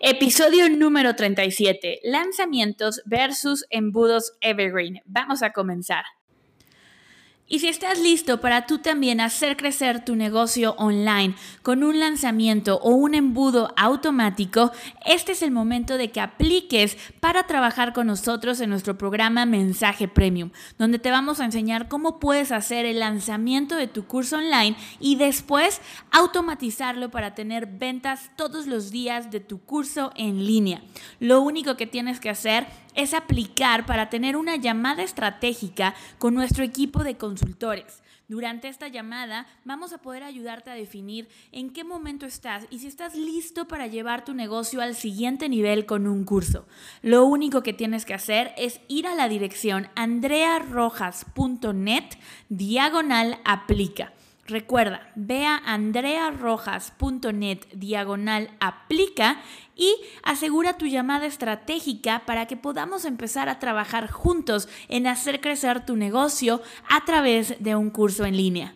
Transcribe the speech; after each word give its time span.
Episodio 0.00 0.68
número 0.68 1.14
37. 1.14 2.00
Lanzamientos 2.04 3.02
versus 3.04 3.64
embudos 3.70 4.32
Evergreen. 4.40 5.00
Vamos 5.04 5.42
a 5.42 5.52
comenzar. 5.52 6.04
Y 7.48 7.60
si 7.60 7.68
estás 7.68 8.00
listo 8.00 8.40
para 8.40 8.66
tú 8.66 8.78
también 8.78 9.20
hacer 9.20 9.56
crecer 9.56 10.04
tu 10.04 10.16
negocio 10.16 10.74
online 10.78 11.36
con 11.62 11.84
un 11.84 12.00
lanzamiento 12.00 12.80
o 12.82 12.90
un 12.90 13.14
embudo 13.14 13.72
automático, 13.76 14.72
este 15.04 15.30
es 15.30 15.42
el 15.42 15.52
momento 15.52 15.96
de 15.96 16.10
que 16.10 16.20
apliques 16.20 16.98
para 17.20 17.46
trabajar 17.46 17.92
con 17.92 18.08
nosotros 18.08 18.60
en 18.60 18.70
nuestro 18.70 18.98
programa 18.98 19.46
Mensaje 19.46 20.08
Premium, 20.08 20.50
donde 20.76 20.98
te 20.98 21.12
vamos 21.12 21.38
a 21.38 21.44
enseñar 21.44 21.86
cómo 21.86 22.18
puedes 22.18 22.50
hacer 22.50 22.84
el 22.84 22.98
lanzamiento 22.98 23.76
de 23.76 23.86
tu 23.86 24.06
curso 24.06 24.38
online 24.38 24.76
y 24.98 25.14
después 25.14 25.80
automatizarlo 26.10 27.12
para 27.12 27.36
tener 27.36 27.66
ventas 27.66 28.28
todos 28.34 28.66
los 28.66 28.90
días 28.90 29.30
de 29.30 29.38
tu 29.38 29.60
curso 29.60 30.10
en 30.16 30.44
línea. 30.44 30.82
Lo 31.20 31.42
único 31.42 31.76
que 31.76 31.86
tienes 31.86 32.18
que 32.18 32.28
hacer 32.28 32.66
es 32.96 33.14
aplicar 33.14 33.86
para 33.86 34.10
tener 34.10 34.36
una 34.36 34.56
llamada 34.56 35.02
estratégica 35.02 35.94
con 36.18 36.34
nuestro 36.34 36.64
equipo 36.64 37.04
de 37.04 37.16
consultores. 37.16 38.02
Durante 38.28 38.66
esta 38.66 38.88
llamada 38.88 39.46
vamos 39.64 39.92
a 39.92 39.98
poder 39.98 40.24
ayudarte 40.24 40.70
a 40.70 40.74
definir 40.74 41.28
en 41.52 41.70
qué 41.70 41.84
momento 41.84 42.26
estás 42.26 42.66
y 42.70 42.80
si 42.80 42.88
estás 42.88 43.14
listo 43.14 43.68
para 43.68 43.86
llevar 43.86 44.24
tu 44.24 44.34
negocio 44.34 44.80
al 44.80 44.96
siguiente 44.96 45.48
nivel 45.48 45.86
con 45.86 46.08
un 46.08 46.24
curso. 46.24 46.66
Lo 47.02 47.24
único 47.24 47.62
que 47.62 47.72
tienes 47.72 48.04
que 48.04 48.14
hacer 48.14 48.52
es 48.56 48.80
ir 48.88 49.06
a 49.06 49.14
la 49.14 49.28
dirección 49.28 49.86
andrearrojas.net 49.94 52.04
diagonal 52.48 53.38
aplica. 53.44 54.12
Recuerda, 54.46 55.10
ve 55.16 55.44
a 55.44 55.56
andrearrojas.net 55.56 57.66
diagonal 57.72 58.50
aplica 58.60 59.40
y 59.74 59.92
asegura 60.22 60.78
tu 60.78 60.86
llamada 60.86 61.26
estratégica 61.26 62.22
para 62.26 62.46
que 62.46 62.56
podamos 62.56 63.04
empezar 63.04 63.48
a 63.48 63.58
trabajar 63.58 64.10
juntos 64.10 64.68
en 64.88 65.08
hacer 65.08 65.40
crecer 65.40 65.84
tu 65.84 65.96
negocio 65.96 66.62
a 66.88 67.04
través 67.04 67.62
de 67.62 67.74
un 67.74 67.90
curso 67.90 68.24
en 68.24 68.36
línea. 68.36 68.74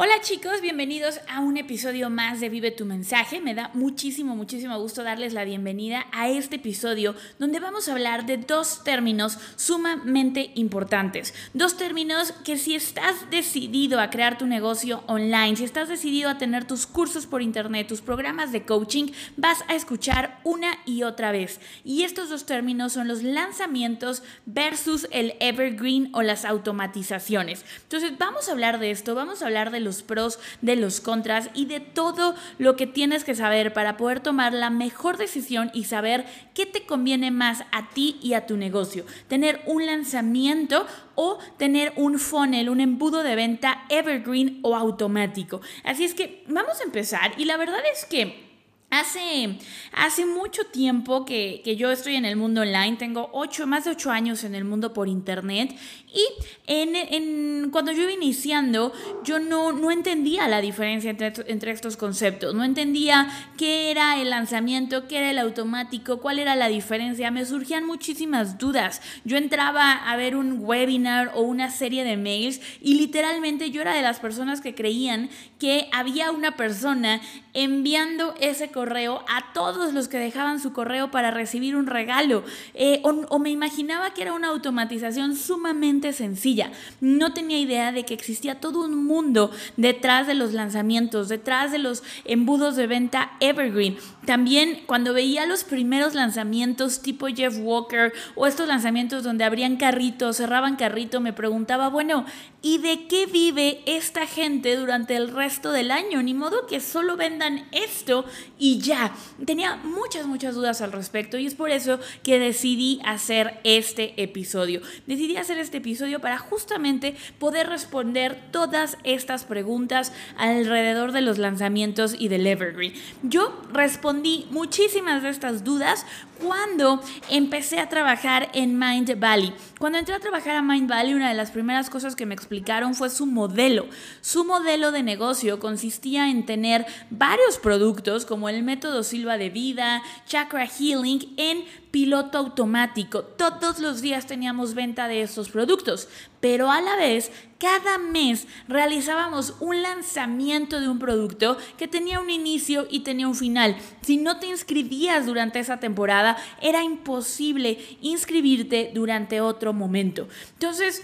Hola 0.00 0.20
chicos, 0.20 0.60
bienvenidos 0.60 1.18
a 1.28 1.40
un 1.40 1.56
episodio 1.56 2.08
más 2.08 2.38
de 2.38 2.48
Vive 2.48 2.70
tu 2.70 2.84
mensaje. 2.84 3.40
Me 3.40 3.56
da 3.56 3.72
muchísimo, 3.74 4.36
muchísimo 4.36 4.78
gusto 4.78 5.02
darles 5.02 5.32
la 5.32 5.42
bienvenida 5.42 6.06
a 6.12 6.28
este 6.28 6.54
episodio 6.54 7.16
donde 7.40 7.58
vamos 7.58 7.88
a 7.88 7.94
hablar 7.94 8.24
de 8.24 8.36
dos 8.36 8.84
términos 8.84 9.38
sumamente 9.56 10.52
importantes. 10.54 11.34
Dos 11.52 11.76
términos 11.76 12.30
que 12.44 12.58
si 12.58 12.76
estás 12.76 13.28
decidido 13.32 13.98
a 13.98 14.08
crear 14.08 14.38
tu 14.38 14.46
negocio 14.46 15.02
online, 15.08 15.56
si 15.56 15.64
estás 15.64 15.88
decidido 15.88 16.30
a 16.30 16.38
tener 16.38 16.64
tus 16.64 16.86
cursos 16.86 17.26
por 17.26 17.42
internet, 17.42 17.88
tus 17.88 18.00
programas 18.00 18.52
de 18.52 18.64
coaching, 18.64 19.10
vas 19.36 19.64
a 19.66 19.74
escuchar 19.74 20.38
una 20.44 20.78
y 20.86 21.02
otra 21.02 21.32
vez. 21.32 21.58
Y 21.82 22.04
estos 22.04 22.28
dos 22.28 22.46
términos 22.46 22.92
son 22.92 23.08
los 23.08 23.24
lanzamientos 23.24 24.22
versus 24.46 25.08
el 25.10 25.34
evergreen 25.40 26.10
o 26.12 26.22
las 26.22 26.44
automatizaciones. 26.44 27.64
Entonces 27.82 28.16
vamos 28.16 28.48
a 28.48 28.52
hablar 28.52 28.78
de 28.78 28.92
esto, 28.92 29.16
vamos 29.16 29.42
a 29.42 29.46
hablar 29.46 29.72
de 29.72 29.87
los 29.88 30.02
pros, 30.02 30.38
de 30.60 30.76
los 30.76 31.00
contras 31.00 31.48
y 31.54 31.64
de 31.64 31.80
todo 31.80 32.34
lo 32.58 32.76
que 32.76 32.86
tienes 32.86 33.24
que 33.24 33.34
saber 33.34 33.72
para 33.72 33.96
poder 33.96 34.20
tomar 34.20 34.52
la 34.52 34.68
mejor 34.70 35.16
decisión 35.16 35.70
y 35.72 35.84
saber 35.84 36.26
qué 36.54 36.66
te 36.66 36.84
conviene 36.84 37.30
más 37.30 37.62
a 37.72 37.88
ti 37.90 38.18
y 38.22 38.34
a 38.34 38.46
tu 38.46 38.56
negocio. 38.56 39.06
Tener 39.28 39.62
un 39.66 39.86
lanzamiento 39.86 40.86
o 41.14 41.38
tener 41.56 41.92
un 41.96 42.18
funnel, 42.18 42.68
un 42.68 42.80
embudo 42.80 43.22
de 43.22 43.34
venta 43.34 43.84
evergreen 43.88 44.60
o 44.62 44.76
automático. 44.76 45.62
Así 45.84 46.04
es 46.04 46.14
que 46.14 46.44
vamos 46.48 46.80
a 46.80 46.84
empezar 46.84 47.32
y 47.38 47.46
la 47.46 47.56
verdad 47.56 47.80
es 47.92 48.04
que... 48.04 48.48
Hace, 48.90 49.58
hace 49.92 50.24
mucho 50.24 50.64
tiempo 50.64 51.26
que, 51.26 51.60
yo 51.76 51.90
estoy 51.90 52.14
en 52.14 52.24
el 52.24 52.36
mundo 52.36 52.62
online, 52.62 52.96
tengo 52.96 53.28
ocho, 53.34 53.66
más 53.66 53.84
de 53.84 53.90
ocho 53.90 54.10
años 54.10 54.44
en 54.44 54.54
el 54.54 54.64
mundo 54.64 54.94
por 54.94 55.08
internet 55.08 55.76
y 56.12 56.26
en, 56.66 57.70
cuando 57.70 57.92
yo 57.92 58.02
iba 58.02 58.12
iniciando 58.12 58.92
yo 59.24 59.38
no, 59.38 59.72
no 59.72 59.90
entendía 59.90 60.48
la 60.48 60.60
diferencia 60.60 61.10
entre, 61.10 61.32
entre, 61.46 61.72
estos 61.72 61.96
conceptos, 61.96 62.54
no 62.54 62.64
entendía 62.64 63.28
qué 63.56 63.90
era 63.90 64.20
el 64.20 64.30
lanzamiento, 64.30 65.06
qué 65.06 65.18
era 65.18 65.30
el 65.30 65.38
automático, 65.38 66.18
cuál 66.18 66.38
era 66.38 66.56
la 66.56 66.68
diferencia, 66.68 67.30
me 67.30 67.44
surgían 67.44 67.86
muchísimas 67.86 68.58
dudas. 68.58 69.02
Yo 69.24 69.36
entraba 69.36 69.92
a 69.92 70.16
ver 70.16 70.36
un 70.36 70.58
webinar 70.60 71.32
o 71.34 71.42
una 71.42 71.70
serie 71.70 72.04
de 72.04 72.16
mails 72.16 72.60
y 72.80 72.94
literalmente 72.94 73.70
yo 73.70 73.82
era 73.82 73.94
de 73.94 74.02
las 74.02 74.20
personas 74.20 74.60
que 74.60 74.74
creían 74.74 75.30
que 75.58 75.88
había 75.92 76.30
una 76.30 76.56
persona 76.56 77.20
enviando 77.54 78.34
ese 78.40 78.70
correo 78.70 79.24
a 79.28 79.52
todos 79.52 79.92
los 79.92 80.08
que 80.08 80.18
dejaban 80.18 80.60
su 80.60 80.72
correo 80.72 81.10
para 81.10 81.30
recibir 81.30 81.76
un 81.76 81.86
regalo. 81.86 82.44
Eh, 82.74 83.02
o, 83.02 83.38
me 83.38 83.50
imaginaba 83.50 84.14
que 84.14 84.22
era 84.22 84.32
una 84.32 84.48
automatización 84.48 85.36
sumamente 85.36 86.07
sencilla. 86.12 86.72
No 87.00 87.32
tenía 87.34 87.58
idea 87.58 87.92
de 87.92 88.04
que 88.04 88.14
existía 88.14 88.60
todo 88.60 88.84
un 88.84 89.04
mundo 89.04 89.50
detrás 89.76 90.26
de 90.26 90.34
los 90.34 90.52
lanzamientos, 90.52 91.28
detrás 91.28 91.72
de 91.72 91.78
los 91.78 92.02
embudos 92.24 92.76
de 92.76 92.86
venta 92.86 93.32
evergreen. 93.40 93.96
También 94.26 94.82
cuando 94.86 95.14
veía 95.14 95.46
los 95.46 95.64
primeros 95.64 96.14
lanzamientos 96.14 97.00
tipo 97.00 97.26
Jeff 97.28 97.56
Walker 97.60 98.12
o 98.34 98.46
estos 98.46 98.68
lanzamientos 98.68 99.22
donde 99.22 99.44
abrían 99.44 99.76
carritos, 99.76 100.36
cerraban 100.36 100.76
carrito, 100.76 101.20
me 101.20 101.32
preguntaba, 101.32 101.88
bueno, 101.88 102.24
¿y 102.60 102.78
de 102.78 103.06
qué 103.06 103.26
vive 103.26 103.80
esta 103.86 104.26
gente 104.26 104.76
durante 104.76 105.16
el 105.16 105.28
resto 105.32 105.72
del 105.72 105.90
año? 105.90 106.22
Ni 106.22 106.34
modo 106.34 106.66
que 106.66 106.80
solo 106.80 107.16
vendan 107.16 107.66
esto 107.72 108.24
y 108.58 108.78
ya. 108.78 109.14
Tenía 109.44 109.76
muchas, 109.76 110.26
muchas 110.26 110.54
dudas 110.54 110.80
al 110.80 110.92
respecto 110.92 111.38
y 111.38 111.46
es 111.46 111.54
por 111.54 111.70
eso 111.70 111.98
que 112.22 112.38
decidí 112.38 113.00
hacer 113.04 113.60
este 113.64 114.22
episodio. 114.22 114.82
Decidí 115.06 115.36
hacer 115.36 115.58
este 115.58 115.78
episodio 115.78 115.87
para 116.20 116.38
justamente 116.38 117.16
poder 117.38 117.68
responder 117.68 118.38
todas 118.50 118.98
estas 119.04 119.44
preguntas 119.44 120.12
alrededor 120.36 121.12
de 121.12 121.22
los 121.22 121.38
lanzamientos 121.38 122.14
y 122.18 122.28
del 122.28 122.46
Evergreen. 122.46 122.92
Yo 123.22 123.58
respondí 123.72 124.46
muchísimas 124.50 125.22
de 125.22 125.30
estas 125.30 125.64
dudas 125.64 126.04
cuando 126.42 127.00
empecé 127.28 127.78
a 127.80 127.88
trabajar 127.88 128.50
en 128.54 128.78
Mind 128.78 129.18
Valley. 129.18 129.54
Cuando 129.78 129.98
entré 129.98 130.14
a 130.14 130.20
trabajar 130.20 130.56
a 130.56 130.62
Mind 130.62 130.88
Valley, 130.88 131.14
una 131.14 131.28
de 131.28 131.34
las 131.34 131.50
primeras 131.50 131.90
cosas 131.90 132.16
que 132.16 132.26
me 132.26 132.34
explicaron 132.34 132.94
fue 132.94 133.10
su 133.10 133.26
modelo. 133.26 133.86
Su 134.20 134.44
modelo 134.44 134.92
de 134.92 135.02
negocio 135.02 135.58
consistía 135.60 136.30
en 136.30 136.46
tener 136.46 136.86
varios 137.10 137.58
productos 137.58 138.24
como 138.24 138.48
el 138.48 138.62
método 138.62 139.02
Silva 139.02 139.38
de 139.38 139.50
vida, 139.50 140.02
Chakra 140.26 140.66
Healing, 140.66 141.34
en 141.36 141.64
piloto 141.90 142.38
automático. 142.38 143.22
Todos 143.22 143.78
los 143.78 144.00
días 144.00 144.26
teníamos 144.26 144.74
venta 144.74 145.08
de 145.08 145.22
estos 145.22 145.48
productos, 145.48 146.08
pero 146.40 146.70
a 146.70 146.80
la 146.80 146.96
vez 146.96 147.30
cada 147.58 147.98
mes 147.98 148.46
realizábamos 148.68 149.56
un 149.60 149.82
lanzamiento 149.82 150.80
de 150.80 150.88
un 150.88 150.98
producto 150.98 151.58
que 151.76 151.88
tenía 151.88 152.20
un 152.20 152.30
inicio 152.30 152.86
y 152.88 153.00
tenía 153.00 153.26
un 153.26 153.34
final. 153.34 153.76
Si 154.02 154.16
no 154.16 154.38
te 154.38 154.46
inscribías 154.46 155.26
durante 155.26 155.58
esa 155.58 155.80
temporada, 155.80 156.36
era 156.62 156.84
imposible 156.84 157.78
inscribirte 158.00 158.92
durante 158.94 159.40
otro 159.40 159.72
momento. 159.72 160.28
Entonces, 160.52 161.02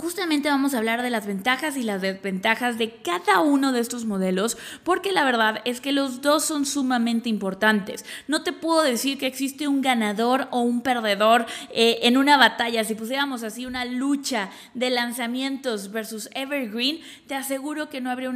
Justamente 0.00 0.48
vamos 0.48 0.74
a 0.74 0.78
hablar 0.78 1.02
de 1.02 1.10
las 1.10 1.26
ventajas 1.26 1.76
y 1.76 1.82
las 1.82 2.00
desventajas 2.00 2.78
de 2.78 3.02
cada 3.02 3.40
uno 3.40 3.72
de 3.72 3.80
estos 3.80 4.04
modelos, 4.04 4.56
porque 4.84 5.10
la 5.10 5.24
verdad 5.24 5.60
es 5.64 5.80
que 5.80 5.90
los 5.90 6.22
dos 6.22 6.44
son 6.44 6.66
sumamente 6.66 7.28
importantes. 7.28 8.04
No 8.28 8.44
te 8.44 8.52
puedo 8.52 8.82
decir 8.82 9.18
que 9.18 9.26
existe 9.26 9.66
un 9.66 9.82
ganador 9.82 10.46
o 10.52 10.60
un 10.60 10.82
perdedor 10.82 11.46
eh, 11.70 11.98
en 12.02 12.16
una 12.16 12.36
batalla. 12.36 12.84
Si 12.84 12.94
pusiéramos 12.94 13.42
así 13.42 13.66
una 13.66 13.84
lucha 13.84 14.50
de 14.72 14.90
lanzamientos 14.90 15.90
versus 15.90 16.30
Evergreen, 16.32 17.00
te 17.26 17.34
aseguro 17.34 17.88
que 17.88 18.00
no 18.00 18.12
habría 18.12 18.30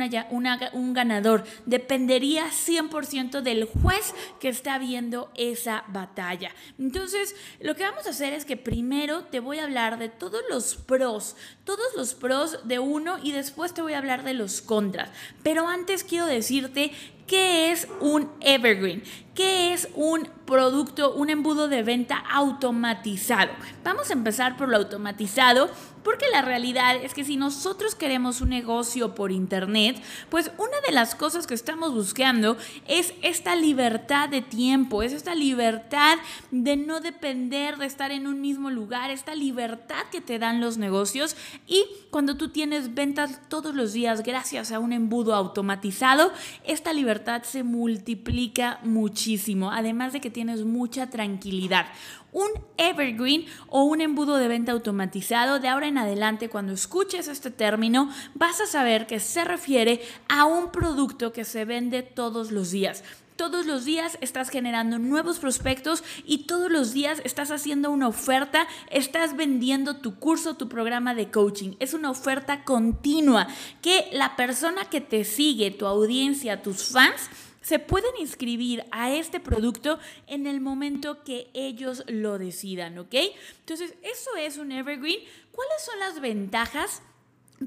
un 0.72 0.94
ganador. 0.94 1.44
Dependería 1.66 2.46
100% 2.46 3.40
del 3.40 3.66
juez 3.66 4.14
que 4.40 4.48
está 4.48 4.78
viendo 4.78 5.30
esa 5.36 5.84
batalla. 5.86 6.50
Entonces, 6.76 7.36
lo 7.60 7.76
que 7.76 7.84
vamos 7.84 8.08
a 8.08 8.10
hacer 8.10 8.32
es 8.32 8.44
que 8.44 8.56
primero 8.56 9.22
te 9.26 9.38
voy 9.38 9.60
a 9.60 9.64
hablar 9.64 10.00
de 10.00 10.08
todos 10.08 10.42
los 10.50 10.74
pros 10.74 11.36
todos 11.64 11.94
los 11.96 12.14
pros 12.14 12.58
de 12.64 12.78
uno 12.78 13.18
y 13.22 13.32
después 13.32 13.74
te 13.74 13.82
voy 13.82 13.92
a 13.94 13.98
hablar 13.98 14.24
de 14.24 14.34
los 14.34 14.62
contras. 14.62 15.10
Pero 15.42 15.68
antes 15.68 16.04
quiero 16.04 16.26
decirte 16.26 16.92
qué 17.26 17.70
es 17.70 17.88
un 18.00 18.30
evergreen, 18.40 19.02
qué 19.34 19.72
es 19.72 19.88
un 19.94 20.28
producto, 20.52 21.14
un 21.14 21.30
embudo 21.30 21.66
de 21.66 21.82
venta 21.82 22.22
automatizado. 22.30 23.52
Vamos 23.82 24.10
a 24.10 24.12
empezar 24.12 24.58
por 24.58 24.68
lo 24.68 24.76
automatizado 24.76 25.70
porque 26.02 26.26
la 26.30 26.42
realidad 26.42 26.96
es 26.96 27.14
que 27.14 27.24
si 27.24 27.36
nosotros 27.36 27.94
queremos 27.94 28.40
un 28.40 28.50
negocio 28.50 29.14
por 29.14 29.30
internet, 29.30 30.02
pues 30.30 30.50
una 30.58 30.80
de 30.86 30.92
las 30.92 31.14
cosas 31.14 31.46
que 31.46 31.54
estamos 31.54 31.94
buscando 31.94 32.56
es 32.88 33.14
esta 33.22 33.54
libertad 33.56 34.28
de 34.28 34.42
tiempo, 34.42 35.02
es 35.02 35.12
esta 35.12 35.34
libertad 35.34 36.18
de 36.50 36.76
no 36.76 37.00
depender 37.00 37.76
de 37.76 37.86
estar 37.86 38.10
en 38.10 38.26
un 38.26 38.40
mismo 38.40 38.70
lugar, 38.70 39.10
esta 39.10 39.34
libertad 39.34 40.04
que 40.10 40.20
te 40.20 40.38
dan 40.38 40.60
los 40.60 40.76
negocios 40.76 41.36
y 41.66 41.84
cuando 42.10 42.36
tú 42.36 42.48
tienes 42.48 42.94
ventas 42.94 43.40
todos 43.48 43.74
los 43.74 43.92
días 43.92 44.22
gracias 44.22 44.72
a 44.72 44.78
un 44.78 44.92
embudo 44.92 45.34
automatizado, 45.34 46.32
esta 46.64 46.92
libertad 46.92 47.42
se 47.44 47.62
multiplica 47.62 48.80
muchísimo, 48.82 49.70
además 49.70 50.12
de 50.12 50.20
que 50.20 50.30
tienes 50.30 50.41
mucha 50.64 51.08
tranquilidad. 51.10 51.86
Un 52.32 52.48
evergreen 52.76 53.46
o 53.68 53.84
un 53.84 54.00
embudo 54.00 54.36
de 54.36 54.48
venta 54.48 54.72
automatizado, 54.72 55.58
de 55.58 55.68
ahora 55.68 55.88
en 55.88 55.98
adelante, 55.98 56.48
cuando 56.48 56.72
escuches 56.72 57.28
este 57.28 57.50
término, 57.50 58.10
vas 58.34 58.60
a 58.60 58.66
saber 58.66 59.06
que 59.06 59.20
se 59.20 59.44
refiere 59.44 60.02
a 60.28 60.44
un 60.44 60.70
producto 60.70 61.32
que 61.32 61.44
se 61.44 61.64
vende 61.64 62.02
todos 62.02 62.50
los 62.50 62.70
días. 62.70 63.04
Todos 63.36 63.66
los 63.66 63.84
días 63.84 64.18
estás 64.20 64.50
generando 64.50 64.98
nuevos 64.98 65.38
prospectos 65.38 66.04
y 66.24 66.44
todos 66.44 66.70
los 66.70 66.92
días 66.92 67.22
estás 67.24 67.50
haciendo 67.50 67.90
una 67.90 68.08
oferta, 68.08 68.68
estás 68.90 69.36
vendiendo 69.36 69.96
tu 69.96 70.16
curso, 70.16 70.54
tu 70.54 70.68
programa 70.68 71.14
de 71.14 71.30
coaching. 71.30 71.72
Es 71.80 71.94
una 71.94 72.10
oferta 72.10 72.62
continua 72.64 73.48
que 73.80 74.08
la 74.12 74.36
persona 74.36 74.84
que 74.84 75.00
te 75.00 75.24
sigue, 75.24 75.70
tu 75.70 75.86
audiencia, 75.86 76.62
tus 76.62 76.84
fans, 76.84 77.30
se 77.62 77.78
pueden 77.78 78.10
inscribir 78.18 78.84
a 78.90 79.12
este 79.12 79.40
producto 79.40 79.98
en 80.26 80.46
el 80.46 80.60
momento 80.60 81.22
que 81.24 81.50
ellos 81.54 82.04
lo 82.08 82.38
decidan, 82.38 82.98
¿ok? 82.98 83.14
Entonces, 83.60 83.94
eso 84.02 84.36
es 84.36 84.58
un 84.58 84.72
evergreen. 84.72 85.20
¿Cuáles 85.52 85.82
son 85.84 85.98
las 86.00 86.20
ventajas? 86.20 87.02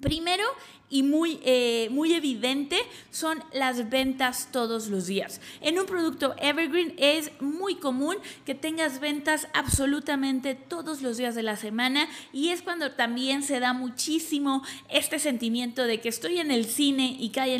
Primero, 0.01 0.43
y 0.89 1.03
muy, 1.03 1.39
eh, 1.43 1.87
muy 1.91 2.13
evidente 2.13 2.77
son 3.11 3.43
las 3.53 3.89
ventas 3.89 4.49
todos 4.51 4.87
los 4.87 5.07
días. 5.07 5.41
En 5.61 5.79
un 5.79 5.85
producto 5.85 6.35
evergreen 6.39 6.93
es 6.97 7.31
muy 7.41 7.75
común 7.75 8.15
que 8.45 8.55
tengas 8.55 8.99
ventas 8.99 9.47
absolutamente 9.53 10.53
todos 10.55 11.01
los 11.01 11.17
días 11.17 11.35
de 11.35 11.43
la 11.43 11.55
semana 11.55 12.07
y 12.31 12.49
es 12.49 12.61
cuando 12.61 12.91
también 12.91 13.41
se 13.41 13.59
da 13.59 13.73
muchísimo 13.73 14.63
este 14.89 15.19
sentimiento 15.19 15.83
de 15.83 15.99
que 15.99 16.09
estoy 16.09 16.39
en 16.39 16.51
el 16.51 16.65
cine 16.65 17.17
y 17.19 17.29
cae, 17.29 17.55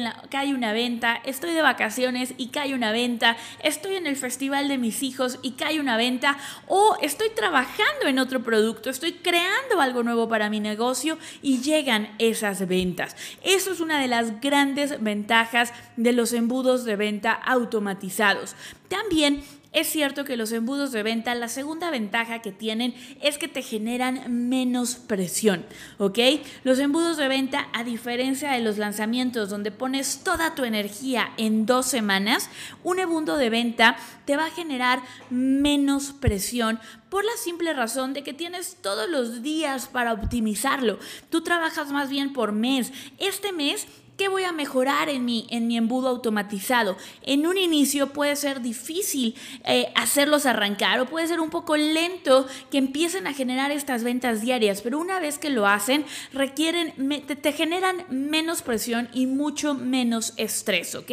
una 0.54 0.74
venta, 0.74 1.16
estoy 1.25 1.54
de 1.54 1.62
vacaciones 1.62 2.33
y 2.38 2.48
cae 2.48 2.74
una 2.74 2.92
venta, 2.92 3.38
estoy 3.63 3.95
en 3.95 4.07
el 4.07 4.16
festival 4.16 4.68
de 4.68 4.77
mis 4.77 5.01
hijos 5.01 5.39
y 5.42 5.51
cae 5.51 5.80
una 5.80 5.98
venta 5.98 6.38
o 6.68 6.98
estoy 7.01 7.30
trabajando 7.30 8.07
en 8.07 8.19
otro 8.19 8.44
producto, 8.44 8.89
estoy 8.89 9.13
creando 9.13 9.81
algo 9.81 10.04
nuevo 10.04 10.27
para 10.27 10.50
mi 10.50 10.60
negocio 10.60 11.18
y 11.42 11.62
llegan 11.62 12.13
esas 12.19 12.68
ventas. 12.68 13.15
Eso 13.44 13.72
es 13.72 13.80
una 13.80 14.00
de 14.00 14.08
las 14.08 14.42
grandes 14.42 15.02
ventajas 15.02 15.74
de 15.98 16.14
los 16.14 16.34
embudos 16.34 16.86
de 16.86 16.96
venta 16.96 17.32
automatizados. 17.34 18.56
También 18.88 19.44
es 19.75 19.88
cierto 19.88 20.24
que 20.24 20.38
los 20.38 20.54
embudos 20.54 20.94
de 20.94 21.04
venta, 21.04 21.36
la 21.36 21.50
segunda 21.50 21.92
ventaja 21.92 22.42
que 22.42 22.54
tienen 22.54 22.95
es 23.22 23.38
que 23.38 23.50
te 23.50 23.62
generan 23.62 24.48
menos 24.48 24.95
presión, 24.95 25.66
¿ok? 25.98 26.18
Los 26.63 26.80
embudos 26.80 27.18
de 27.18 27.27
venta, 27.27 27.68
a 27.74 27.83
diferencia 27.83 28.54
de 28.54 28.62
los 28.62 28.77
lanzamientos 28.77 29.50
donde 29.50 29.72
pones 29.72 30.22
toda 30.24 30.56
tu 30.56 30.63
energía 30.63 31.33
en 31.36 31.66
dos 31.66 31.88
semanas, 31.88 32.50
un 32.86 33.00
embudo 33.00 33.36
de 33.36 33.50
venta 33.50 33.98
te 34.24 34.38
va 34.38 34.45
a 34.45 34.51
generar 34.51 35.01
menos 35.30 36.13
presión 36.13 36.80
por 37.10 37.25
la 37.25 37.36
simple 37.38 37.74
razón 37.74 38.13
de 38.13 38.24
que 38.24 38.33
tienes 38.33 38.77
todos 38.81 39.10
los 39.10 39.44
días 39.44 39.88
para 39.88 40.13
optimizarlo. 40.13 41.00
Tú 41.30 41.42
trabajas 41.42 41.92
más 41.92 42.10
bien 42.10 42.31
por 42.31 42.54
mes. 42.54 42.94
Este 43.18 43.51
mes 43.51 43.88
¿Qué 44.18 44.30
voy 44.30 44.44
a 44.44 44.54
mejorar 44.54 45.10
en 45.10 45.26
mi, 45.26 45.46
en 45.50 45.68
mi 45.68 45.76
embudo 45.76 46.08
automatizado? 46.08 46.96
En 47.22 47.46
un 47.46 47.58
inicio 47.58 48.14
puede 48.14 48.38
ser 48.38 48.62
difícil 48.62 49.36
eh, 49.66 49.92
hacerlos 49.94 50.46
arrancar 50.46 51.02
o 51.02 51.06
puede 51.06 51.28
ser 51.28 51.42
un 51.42 51.50
poco 51.50 51.76
lento 51.76 52.48
que 52.72 52.78
empiecen 52.78 53.28
a 53.28 53.34
generar 53.34 53.72
estas 53.72 54.06
ventas 54.06 54.40
diarias, 54.40 54.82
pero 54.82 55.00
una 55.00 55.20
vez 55.20 55.38
que 55.38 55.50
lo 55.50 55.68
hacen, 55.68 56.06
requieren, 56.32 56.94
te, 57.26 57.52
generan 57.52 58.06
menos 58.10 58.62
presión 58.62 59.10
y 59.14 59.28
mucho 59.28 59.74
menos 59.74 60.34
estrés, 60.38 60.96
¿ok? 60.96 61.12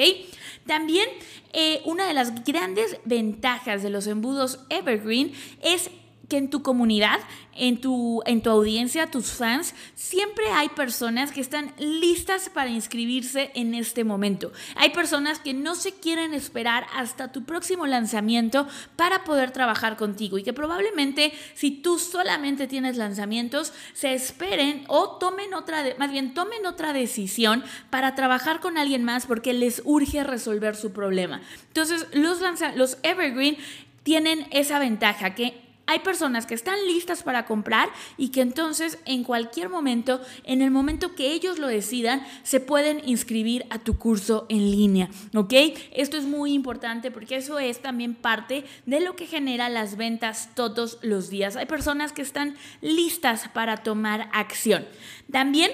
También 0.67 1.09
eh, 1.53 1.83
una 1.85 2.07
de 2.07 2.15
las 2.15 2.45
grandes 2.45 2.99
ventajas 3.05 3.83
de 3.83 3.91
los 3.91 4.07
embudos 4.07 4.61
Evergreen 4.69 5.33
es 5.61 5.91
que 6.33 6.39
en 6.39 6.49
tu 6.49 6.63
comunidad, 6.63 7.21
en 7.55 7.79
tu, 7.83 8.23
en 8.25 8.41
tu 8.41 8.49
audiencia, 8.49 9.11
tus 9.11 9.33
fans, 9.33 9.75
siempre 9.95 10.47
hay 10.47 10.71
personas 10.71 11.31
que 11.31 11.43
están 11.43 11.75
listas 11.77 12.49
para 12.49 12.71
inscribirse 12.71 13.51
en 13.55 13.75
este 13.75 14.03
momento. 14.03 14.51
Hay 14.77 14.89
personas 14.95 15.41
que 15.41 15.53
no 15.53 15.75
se 15.75 15.93
quieren 15.93 16.33
esperar 16.33 16.87
hasta 16.97 17.33
tu 17.33 17.45
próximo 17.45 17.87
lanzamiento 17.87 18.67
para 18.97 19.25
poder 19.25 19.51
trabajar 19.51 19.99
contigo 19.99 20.39
y 20.39 20.43
que 20.43 20.55
probablemente 20.55 21.35
si 21.55 21.71
tú 21.71 21.99
solamente 21.99 22.67
tienes 22.67 22.97
lanzamientos, 22.97 23.75
se 23.93 24.15
esperen 24.15 24.85
o 24.89 25.19
tomen 25.19 25.53
otra, 25.53 25.85
más 25.99 26.11
bien 26.11 26.33
tomen 26.33 26.65
otra 26.65 26.95
decisión 26.95 27.63
para 27.91 28.15
trabajar 28.15 28.61
con 28.61 28.79
alguien 28.79 29.05
más 29.05 29.27
porque 29.27 29.53
les 29.53 29.83
urge 29.85 30.25
resolver 30.25 30.77
su 30.77 30.93
problema. 30.93 31.43
Entonces, 31.69 32.07
los, 32.15 32.39
los 32.75 32.97
Evergreen 33.03 33.59
tienen 34.03 34.47
esa 34.51 34.79
ventaja 34.79 35.35
que 35.35 35.72
hay 35.93 35.99
personas 35.99 36.47
que 36.47 36.55
están 36.55 36.87
listas 36.87 37.23
para 37.23 37.45
comprar 37.45 37.91
y 38.17 38.31
que 38.31 38.41
entonces 38.41 38.99
en 39.05 39.25
cualquier 39.25 39.69
momento, 39.69 40.23
en 40.45 40.63
el 40.63 40.71
momento 40.71 41.15
que 41.15 41.33
ellos 41.33 41.59
lo 41.59 41.67
decidan, 41.67 42.27
se 42.45 42.61
pueden 42.61 43.07
inscribir 43.07 43.67
a 43.69 43.79
tu 43.79 43.99
curso 43.99 44.47
en 44.49 44.71
línea, 44.71 45.11
¿ok? 45.35 45.53
Esto 45.93 46.17
es 46.17 46.25
muy 46.25 46.55
importante 46.55 47.11
porque 47.11 47.37
eso 47.37 47.59
es 47.59 47.83
también 47.83 48.15
parte 48.15 48.65
de 48.87 49.01
lo 49.01 49.17
que 49.17 49.27
genera 49.27 49.69
las 49.69 49.99
ventas 49.99 50.49
todos 50.55 50.99
los 51.03 51.29
días. 51.29 51.57
Hay 51.57 51.67
personas 51.67 52.13
que 52.13 52.23
están 52.23 52.57
listas 52.81 53.49
para 53.49 53.77
tomar 53.77 54.31
acción. 54.33 54.87
También 55.31 55.73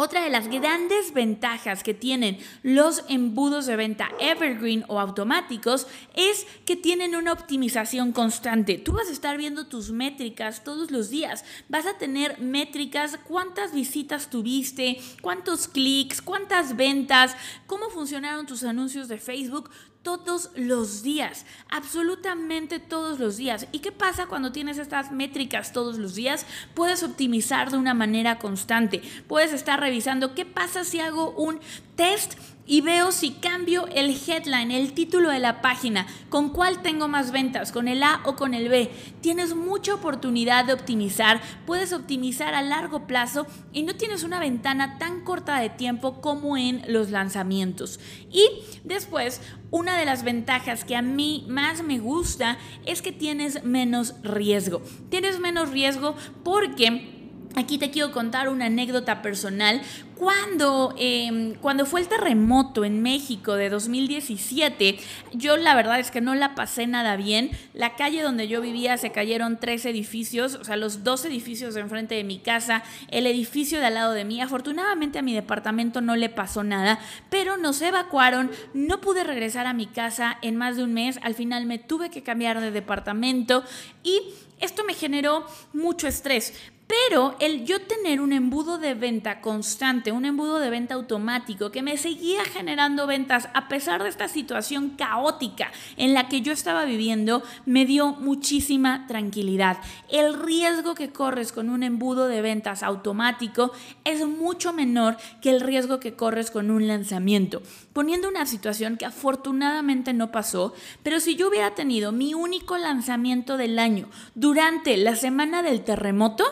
otra 0.00 0.22
de 0.22 0.30
las 0.30 0.48
grandes 0.48 1.12
ventajas 1.12 1.82
que 1.82 1.92
tienen 1.92 2.38
los 2.62 3.04
embudos 3.08 3.66
de 3.66 3.76
venta 3.76 4.08
evergreen 4.18 4.84
o 4.88 4.98
automáticos 4.98 5.86
es 6.14 6.46
que 6.64 6.74
tienen 6.74 7.14
una 7.14 7.32
optimización 7.32 8.12
constante. 8.12 8.78
Tú 8.78 8.92
vas 8.92 9.08
a 9.08 9.12
estar 9.12 9.36
viendo 9.36 9.66
tus 9.66 9.92
métricas 9.92 10.64
todos 10.64 10.90
los 10.90 11.10
días. 11.10 11.44
Vas 11.68 11.84
a 11.84 11.98
tener 11.98 12.40
métricas, 12.40 13.18
cuántas 13.28 13.74
visitas 13.74 14.30
tuviste, 14.30 14.98
cuántos 15.20 15.68
clics, 15.68 16.22
cuántas 16.22 16.76
ventas, 16.76 17.36
cómo 17.66 17.90
funcionaron 17.90 18.46
tus 18.46 18.64
anuncios 18.64 19.06
de 19.08 19.18
Facebook 19.18 19.70
todos 20.02 20.50
los 20.56 21.02
días, 21.02 21.44
absolutamente 21.68 22.78
todos 22.78 23.18
los 23.18 23.36
días. 23.36 23.66
¿Y 23.72 23.80
qué 23.80 23.92
pasa 23.92 24.26
cuando 24.26 24.52
tienes 24.52 24.78
estas 24.78 25.12
métricas 25.12 25.72
todos 25.72 25.98
los 25.98 26.14
días? 26.14 26.46
Puedes 26.74 27.02
optimizar 27.02 27.70
de 27.70 27.76
una 27.76 27.92
manera 27.92 28.38
constante. 28.38 29.02
Puedes 29.28 29.52
estar 29.52 29.78
revisando 29.78 30.34
qué 30.34 30.46
pasa 30.46 30.84
si 30.84 31.00
hago 31.00 31.30
un 31.32 31.60
test 31.96 32.34
y 32.70 32.82
veo 32.82 33.10
si 33.10 33.32
cambio 33.32 33.88
el 33.88 34.10
headline, 34.10 34.70
el 34.70 34.92
título 34.92 35.30
de 35.30 35.40
la 35.40 35.60
página, 35.60 36.06
con 36.28 36.50
cuál 36.50 36.82
tengo 36.82 37.08
más 37.08 37.32
ventas, 37.32 37.72
con 37.72 37.88
el 37.88 38.00
A 38.04 38.20
o 38.24 38.36
con 38.36 38.54
el 38.54 38.68
B. 38.68 38.92
Tienes 39.20 39.56
mucha 39.56 39.92
oportunidad 39.92 40.66
de 40.66 40.74
optimizar, 40.74 41.40
puedes 41.66 41.92
optimizar 41.92 42.54
a 42.54 42.62
largo 42.62 43.08
plazo 43.08 43.48
y 43.72 43.82
no 43.82 43.96
tienes 43.96 44.22
una 44.22 44.38
ventana 44.38 44.98
tan 44.98 45.24
corta 45.24 45.58
de 45.58 45.68
tiempo 45.68 46.20
como 46.20 46.56
en 46.56 46.84
los 46.86 47.10
lanzamientos. 47.10 47.98
Y 48.30 48.46
después, 48.84 49.40
una 49.72 49.98
de 49.98 50.04
las 50.04 50.22
ventajas 50.22 50.84
que 50.84 50.94
a 50.94 51.02
mí 51.02 51.46
más 51.48 51.82
me 51.82 51.98
gusta 51.98 52.56
es 52.86 53.02
que 53.02 53.10
tienes 53.10 53.64
menos 53.64 54.14
riesgo. 54.22 54.80
Tienes 55.08 55.40
menos 55.40 55.70
riesgo 55.70 56.14
porque 56.44 57.19
Aquí 57.56 57.78
te 57.78 57.90
quiero 57.90 58.12
contar 58.12 58.48
una 58.48 58.66
anécdota 58.66 59.22
personal. 59.22 59.82
Cuando, 60.14 60.94
em, 60.98 61.54
cuando 61.54 61.84
fue 61.84 62.00
el 62.00 62.06
terremoto 62.06 62.84
en 62.84 63.02
México 63.02 63.54
de 63.54 63.70
2017, 63.70 64.98
yo 65.32 65.56
la 65.56 65.74
verdad 65.74 65.98
es 65.98 66.12
que 66.12 66.20
no 66.20 66.36
la 66.36 66.54
pasé 66.54 66.86
nada 66.86 67.16
bien. 67.16 67.50
La 67.74 67.96
calle 67.96 68.22
donde 68.22 68.46
yo 68.46 68.60
vivía 68.60 68.96
se 68.98 69.10
cayeron 69.10 69.58
tres 69.58 69.84
edificios, 69.84 70.54
o 70.56 70.64
sea, 70.64 70.76
los 70.76 71.02
dos 71.02 71.24
edificios 71.24 71.74
de 71.74 71.80
enfrente 71.80 72.14
de 72.14 72.22
mi 72.22 72.38
casa, 72.38 72.84
el 73.08 73.26
edificio 73.26 73.80
de 73.80 73.86
al 73.86 73.94
lado 73.94 74.12
de 74.12 74.24
mí. 74.24 74.40
Afortunadamente 74.40 75.18
a 75.18 75.22
mi 75.22 75.34
departamento 75.34 76.00
no 76.00 76.14
le 76.14 76.28
pasó 76.28 76.62
nada, 76.62 77.00
pero 77.30 77.56
nos 77.56 77.82
evacuaron. 77.82 78.52
No 78.74 79.00
pude 79.00 79.24
regresar 79.24 79.66
a 79.66 79.72
mi 79.72 79.86
casa 79.86 80.38
en 80.42 80.54
más 80.54 80.76
de 80.76 80.84
un 80.84 80.94
mes. 80.94 81.18
Al 81.22 81.34
final 81.34 81.66
me 81.66 81.78
tuve 81.78 82.10
que 82.10 82.22
cambiar 82.22 82.60
de 82.60 82.70
departamento 82.70 83.64
y 84.04 84.20
esto 84.60 84.84
me 84.84 84.94
generó 84.94 85.46
mucho 85.72 86.06
estrés 86.06 86.54
pero 86.90 87.36
el 87.38 87.64
yo 87.66 87.80
tener 87.80 88.20
un 88.20 88.32
embudo 88.32 88.76
de 88.76 88.94
venta 88.94 89.40
constante, 89.40 90.10
un 90.10 90.24
embudo 90.24 90.58
de 90.58 90.70
venta 90.70 90.94
automático 90.94 91.70
que 91.70 91.82
me 91.82 91.96
seguía 91.96 92.44
generando 92.44 93.06
ventas 93.06 93.48
a 93.54 93.68
pesar 93.68 94.02
de 94.02 94.08
esta 94.08 94.26
situación 94.26 94.90
caótica 94.98 95.70
en 95.96 96.14
la 96.14 96.28
que 96.28 96.40
yo 96.40 96.52
estaba 96.52 96.84
viviendo, 96.84 97.44
me 97.64 97.86
dio 97.86 98.12
muchísima 98.14 99.06
tranquilidad. 99.06 99.78
El 100.08 100.34
riesgo 100.34 100.96
que 100.96 101.12
corres 101.12 101.52
con 101.52 101.70
un 101.70 101.84
embudo 101.84 102.26
de 102.26 102.42
ventas 102.42 102.82
automático 102.82 103.70
es 104.04 104.26
mucho 104.26 104.72
menor 104.72 105.16
que 105.40 105.50
el 105.50 105.60
riesgo 105.60 106.00
que 106.00 106.14
corres 106.14 106.50
con 106.50 106.72
un 106.72 106.88
lanzamiento. 106.88 107.62
Poniendo 107.92 108.28
una 108.28 108.46
situación 108.46 108.96
que 108.96 109.06
afortunadamente 109.06 110.12
no 110.12 110.32
pasó, 110.32 110.74
pero 111.04 111.20
si 111.20 111.36
yo 111.36 111.48
hubiera 111.48 111.74
tenido 111.76 112.10
mi 112.10 112.34
único 112.34 112.78
lanzamiento 112.78 113.56
del 113.56 113.78
año 113.78 114.08
durante 114.34 114.96
la 114.96 115.14
semana 115.14 115.62
del 115.62 115.82
terremoto, 115.82 116.44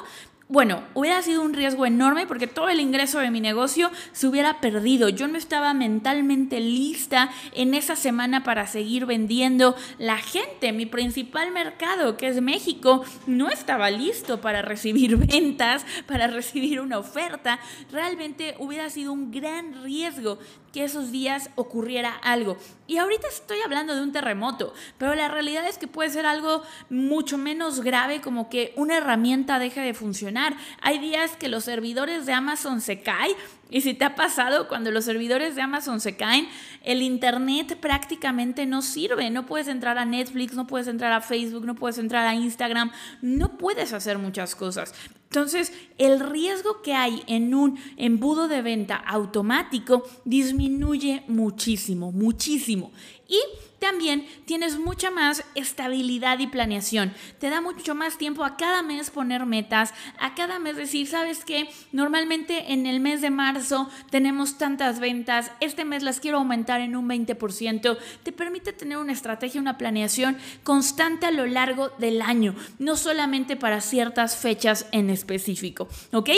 bueno, 0.50 0.82
hubiera 0.94 1.20
sido 1.20 1.42
un 1.42 1.52
riesgo 1.52 1.84
enorme 1.84 2.26
porque 2.26 2.46
todo 2.46 2.70
el 2.70 2.80
ingreso 2.80 3.18
de 3.18 3.30
mi 3.30 3.38
negocio 3.38 3.90
se 4.12 4.26
hubiera 4.26 4.60
perdido. 4.60 5.10
Yo 5.10 5.28
no 5.28 5.36
estaba 5.36 5.74
mentalmente 5.74 6.58
lista 6.58 7.30
en 7.52 7.74
esa 7.74 7.96
semana 7.96 8.44
para 8.44 8.66
seguir 8.66 9.04
vendiendo. 9.04 9.76
La 9.98 10.16
gente, 10.16 10.72
mi 10.72 10.86
principal 10.86 11.52
mercado, 11.52 12.16
que 12.16 12.28
es 12.28 12.40
México, 12.40 13.04
no 13.26 13.50
estaba 13.50 13.90
listo 13.90 14.40
para 14.40 14.62
recibir 14.62 15.16
ventas, 15.32 15.84
para 16.06 16.28
recibir 16.28 16.80
una 16.80 16.98
oferta. 16.98 17.60
Realmente 17.92 18.54
hubiera 18.58 18.88
sido 18.88 19.12
un 19.12 19.30
gran 19.30 19.84
riesgo 19.84 20.38
que 20.72 20.84
esos 20.84 21.10
días 21.10 21.50
ocurriera 21.54 22.10
algo. 22.22 22.56
Y 22.86 22.98
ahorita 22.98 23.28
estoy 23.28 23.58
hablando 23.60 23.94
de 23.94 24.02
un 24.02 24.12
terremoto, 24.12 24.72
pero 24.96 25.14
la 25.14 25.28
realidad 25.28 25.66
es 25.66 25.78
que 25.78 25.86
puede 25.86 26.10
ser 26.10 26.26
algo 26.26 26.62
mucho 26.88 27.38
menos 27.38 27.80
grave 27.80 28.20
como 28.20 28.48
que 28.48 28.72
una 28.76 28.96
herramienta 28.96 29.58
deje 29.58 29.80
de 29.80 29.94
funcionar. 29.94 30.56
Hay 30.80 30.98
días 30.98 31.36
que 31.36 31.48
los 31.48 31.64
servidores 31.64 32.26
de 32.26 32.32
Amazon 32.32 32.80
se 32.80 33.00
caen 33.00 33.36
y 33.70 33.82
si 33.82 33.92
te 33.92 34.04
ha 34.04 34.14
pasado, 34.14 34.66
cuando 34.66 34.90
los 34.90 35.04
servidores 35.04 35.54
de 35.54 35.62
Amazon 35.62 36.00
se 36.00 36.16
caen, 36.16 36.48
el 36.84 37.02
Internet 37.02 37.78
prácticamente 37.78 38.64
no 38.64 38.80
sirve. 38.80 39.28
No 39.30 39.44
puedes 39.44 39.68
entrar 39.68 39.98
a 39.98 40.06
Netflix, 40.06 40.54
no 40.54 40.66
puedes 40.66 40.88
entrar 40.88 41.12
a 41.12 41.20
Facebook, 41.20 41.66
no 41.66 41.74
puedes 41.74 41.98
entrar 41.98 42.26
a 42.26 42.34
Instagram, 42.34 42.90
no 43.20 43.58
puedes 43.58 43.92
hacer 43.92 44.18
muchas 44.18 44.54
cosas. 44.54 44.94
Entonces, 45.30 45.74
el 45.98 46.20
riesgo 46.20 46.80
que 46.80 46.94
hay 46.94 47.22
en 47.26 47.54
un 47.54 47.78
embudo 47.98 48.48
de 48.48 48.62
venta 48.62 48.96
automático 48.96 50.04
disminuye 50.24 51.22
muchísimo, 51.28 52.12
muchísimo. 52.12 52.92
Y 53.28 53.38
también 53.78 54.26
tienes 54.46 54.78
mucha 54.78 55.10
más 55.10 55.44
estabilidad 55.54 56.38
y 56.38 56.46
planeación. 56.46 57.12
Te 57.38 57.50
da 57.50 57.60
mucho 57.60 57.94
más 57.94 58.16
tiempo 58.16 58.42
a 58.42 58.56
cada 58.56 58.82
mes 58.82 59.10
poner 59.10 59.44
metas, 59.44 59.92
a 60.18 60.34
cada 60.34 60.58
mes 60.58 60.76
decir, 60.76 61.06
¿sabes 61.06 61.44
qué? 61.44 61.68
Normalmente 61.92 62.72
en 62.72 62.86
el 62.86 63.00
mes 63.00 63.20
de 63.20 63.30
marzo 63.30 63.88
tenemos 64.10 64.56
tantas 64.56 64.98
ventas, 64.98 65.52
este 65.60 65.84
mes 65.84 66.02
las 66.02 66.20
quiero 66.20 66.38
aumentar 66.38 66.80
en 66.80 66.96
un 66.96 67.06
20%. 67.06 67.98
Te 68.22 68.32
permite 68.32 68.72
tener 68.72 68.96
una 68.96 69.12
estrategia, 69.12 69.60
una 69.60 69.78
planeación 69.78 70.38
constante 70.64 71.26
a 71.26 71.30
lo 71.30 71.46
largo 71.46 71.90
del 71.98 72.22
año, 72.22 72.54
no 72.78 72.96
solamente 72.96 73.56
para 73.56 73.82
ciertas 73.82 74.36
fechas 74.36 74.86
en 74.90 75.10
específico, 75.10 75.88
¿ok? 76.12 76.30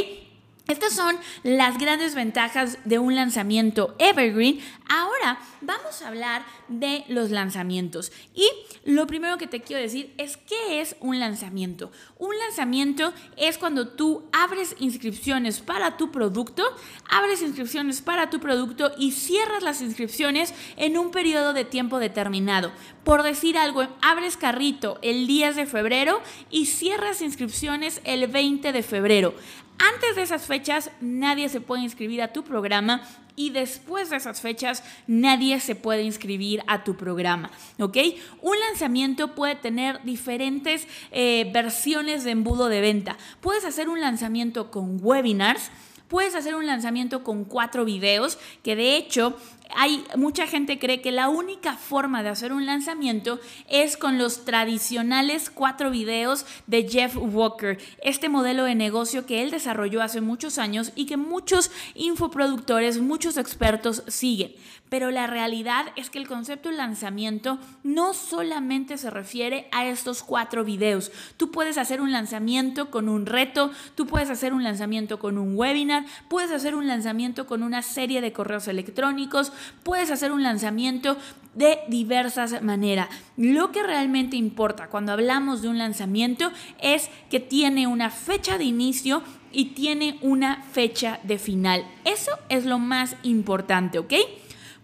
Estas 0.70 0.92
son 0.92 1.18
las 1.42 1.78
grandes 1.78 2.14
ventajas 2.14 2.78
de 2.84 3.00
un 3.00 3.16
lanzamiento 3.16 3.96
evergreen. 3.98 4.60
Ahora 4.88 5.40
vamos 5.60 6.00
a 6.00 6.06
hablar 6.06 6.44
de 6.68 7.04
los 7.08 7.30
lanzamientos. 7.30 8.12
Y 8.36 8.48
lo 8.84 9.08
primero 9.08 9.36
que 9.36 9.48
te 9.48 9.62
quiero 9.62 9.82
decir 9.82 10.14
es 10.16 10.36
qué 10.36 10.80
es 10.80 10.94
un 11.00 11.18
lanzamiento. 11.18 11.90
Un 12.18 12.38
lanzamiento 12.38 13.12
es 13.36 13.58
cuando 13.58 13.88
tú 13.88 14.28
abres 14.32 14.76
inscripciones 14.78 15.58
para 15.58 15.96
tu 15.96 16.12
producto, 16.12 16.62
abres 17.08 17.42
inscripciones 17.42 18.00
para 18.00 18.30
tu 18.30 18.38
producto 18.38 18.92
y 18.96 19.10
cierras 19.10 19.64
las 19.64 19.80
inscripciones 19.80 20.54
en 20.76 20.96
un 20.96 21.10
periodo 21.10 21.52
de 21.52 21.64
tiempo 21.64 21.98
determinado. 21.98 22.70
Por 23.02 23.24
decir 23.24 23.58
algo, 23.58 23.88
abres 24.02 24.36
carrito 24.36 25.00
el 25.02 25.26
10 25.26 25.56
de 25.56 25.66
febrero 25.66 26.20
y 26.48 26.66
cierras 26.66 27.22
inscripciones 27.22 28.00
el 28.04 28.28
20 28.28 28.72
de 28.72 28.82
febrero. 28.84 29.34
Antes 29.80 30.14
de 30.14 30.22
esas 30.22 30.44
fechas 30.44 30.90
nadie 31.00 31.48
se 31.48 31.62
puede 31.62 31.82
inscribir 31.82 32.20
a 32.20 32.34
tu 32.34 32.44
programa 32.44 33.02
y 33.34 33.48
después 33.48 34.10
de 34.10 34.16
esas 34.16 34.42
fechas 34.42 34.84
nadie 35.06 35.58
se 35.58 35.74
puede 35.74 36.02
inscribir 36.02 36.62
a 36.66 36.84
tu 36.84 36.96
programa, 36.96 37.50
¿ok? 37.78 37.96
Un 38.42 38.60
lanzamiento 38.68 39.34
puede 39.34 39.54
tener 39.54 40.02
diferentes 40.02 40.86
eh, 41.12 41.50
versiones 41.50 42.24
de 42.24 42.32
embudo 42.32 42.68
de 42.68 42.82
venta. 42.82 43.16
Puedes 43.40 43.64
hacer 43.64 43.88
un 43.88 44.02
lanzamiento 44.02 44.70
con 44.70 44.98
webinars, 45.00 45.70
Puedes 46.10 46.34
hacer 46.34 46.56
un 46.56 46.66
lanzamiento 46.66 47.22
con 47.22 47.44
cuatro 47.44 47.84
videos, 47.84 48.36
que 48.64 48.74
de 48.74 48.96
hecho 48.96 49.36
hay 49.76 50.04
mucha 50.16 50.46
gente 50.46 50.78
cree 50.78 51.00
que 51.00 51.12
la 51.12 51.28
única 51.28 51.76
forma 51.76 52.22
de 52.22 52.28
hacer 52.28 52.52
un 52.52 52.66
lanzamiento 52.66 53.40
es 53.68 53.96
con 53.96 54.18
los 54.18 54.44
tradicionales 54.44 55.50
cuatro 55.50 55.90
videos 55.90 56.46
de 56.66 56.88
Jeff 56.88 57.16
Walker, 57.16 57.78
este 58.02 58.28
modelo 58.28 58.64
de 58.64 58.74
negocio 58.74 59.26
que 59.26 59.42
él 59.42 59.50
desarrolló 59.50 60.02
hace 60.02 60.20
muchos 60.20 60.58
años 60.58 60.92
y 60.94 61.06
que 61.06 61.16
muchos 61.16 61.70
infoproductores, 61.94 63.00
muchos 63.00 63.36
expertos 63.36 64.02
siguen. 64.06 64.52
Pero 64.90 65.10
la 65.10 65.26
realidad 65.26 65.86
es 65.96 66.10
que 66.10 66.18
el 66.18 66.28
concepto 66.28 66.68
de 66.68 66.76
lanzamiento 66.76 67.58
no 67.82 68.12
solamente 68.12 68.98
se 68.98 69.08
refiere 69.08 69.68
a 69.72 69.86
estos 69.86 70.22
cuatro 70.22 70.64
videos. 70.64 71.10
Tú 71.38 71.50
puedes 71.50 71.78
hacer 71.78 72.02
un 72.02 72.12
lanzamiento 72.12 72.90
con 72.90 73.08
un 73.08 73.24
reto, 73.24 73.70
tú 73.94 74.06
puedes 74.06 74.28
hacer 74.28 74.52
un 74.52 74.64
lanzamiento 74.64 75.18
con 75.18 75.38
un 75.38 75.56
webinar, 75.56 76.04
puedes 76.28 76.50
hacer 76.50 76.74
un 76.74 76.86
lanzamiento 76.86 77.46
con 77.46 77.62
una 77.62 77.80
serie 77.80 78.20
de 78.20 78.32
correos 78.32 78.68
electrónicos, 78.68 79.52
puedes 79.82 80.10
hacer 80.10 80.32
un 80.32 80.42
lanzamiento 80.42 81.16
de 81.54 81.78
diversas 81.88 82.62
maneras. 82.62 83.08
Lo 83.36 83.72
que 83.72 83.82
realmente 83.82 84.36
importa 84.36 84.88
cuando 84.88 85.12
hablamos 85.12 85.62
de 85.62 85.68
un 85.68 85.78
lanzamiento 85.78 86.50
es 86.80 87.10
que 87.30 87.40
tiene 87.40 87.86
una 87.86 88.10
fecha 88.10 88.58
de 88.58 88.64
inicio 88.64 89.22
y 89.52 89.66
tiene 89.66 90.18
una 90.20 90.62
fecha 90.62 91.20
de 91.22 91.38
final. 91.38 91.84
Eso 92.04 92.32
es 92.48 92.66
lo 92.66 92.78
más 92.78 93.16
importante, 93.22 93.98
¿ok? 93.98 94.14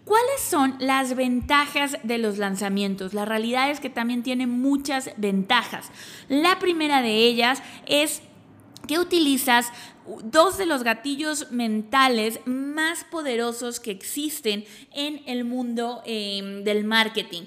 ¿Cuáles 0.07 0.39
son 0.39 0.75
las 0.79 1.17
ventajas 1.17 1.97
de 2.01 2.17
los 2.17 2.37
lanzamientos? 2.37 3.13
La 3.13 3.25
realidad 3.25 3.69
es 3.69 3.81
que 3.81 3.89
también 3.89 4.23
tiene 4.23 4.47
muchas 4.47 5.11
ventajas. 5.17 5.91
La 6.29 6.59
primera 6.59 7.01
de 7.01 7.13
ellas 7.27 7.61
es 7.85 8.21
que 8.87 8.99
utilizas 8.99 9.67
dos 10.23 10.57
de 10.57 10.65
los 10.65 10.83
gatillos 10.83 11.51
mentales 11.51 12.39
más 12.45 13.03
poderosos 13.03 13.81
que 13.81 13.91
existen 13.91 14.63
en 14.93 15.23
el 15.25 15.43
mundo 15.43 16.01
em, 16.05 16.63
del 16.63 16.85
marketing. 16.85 17.43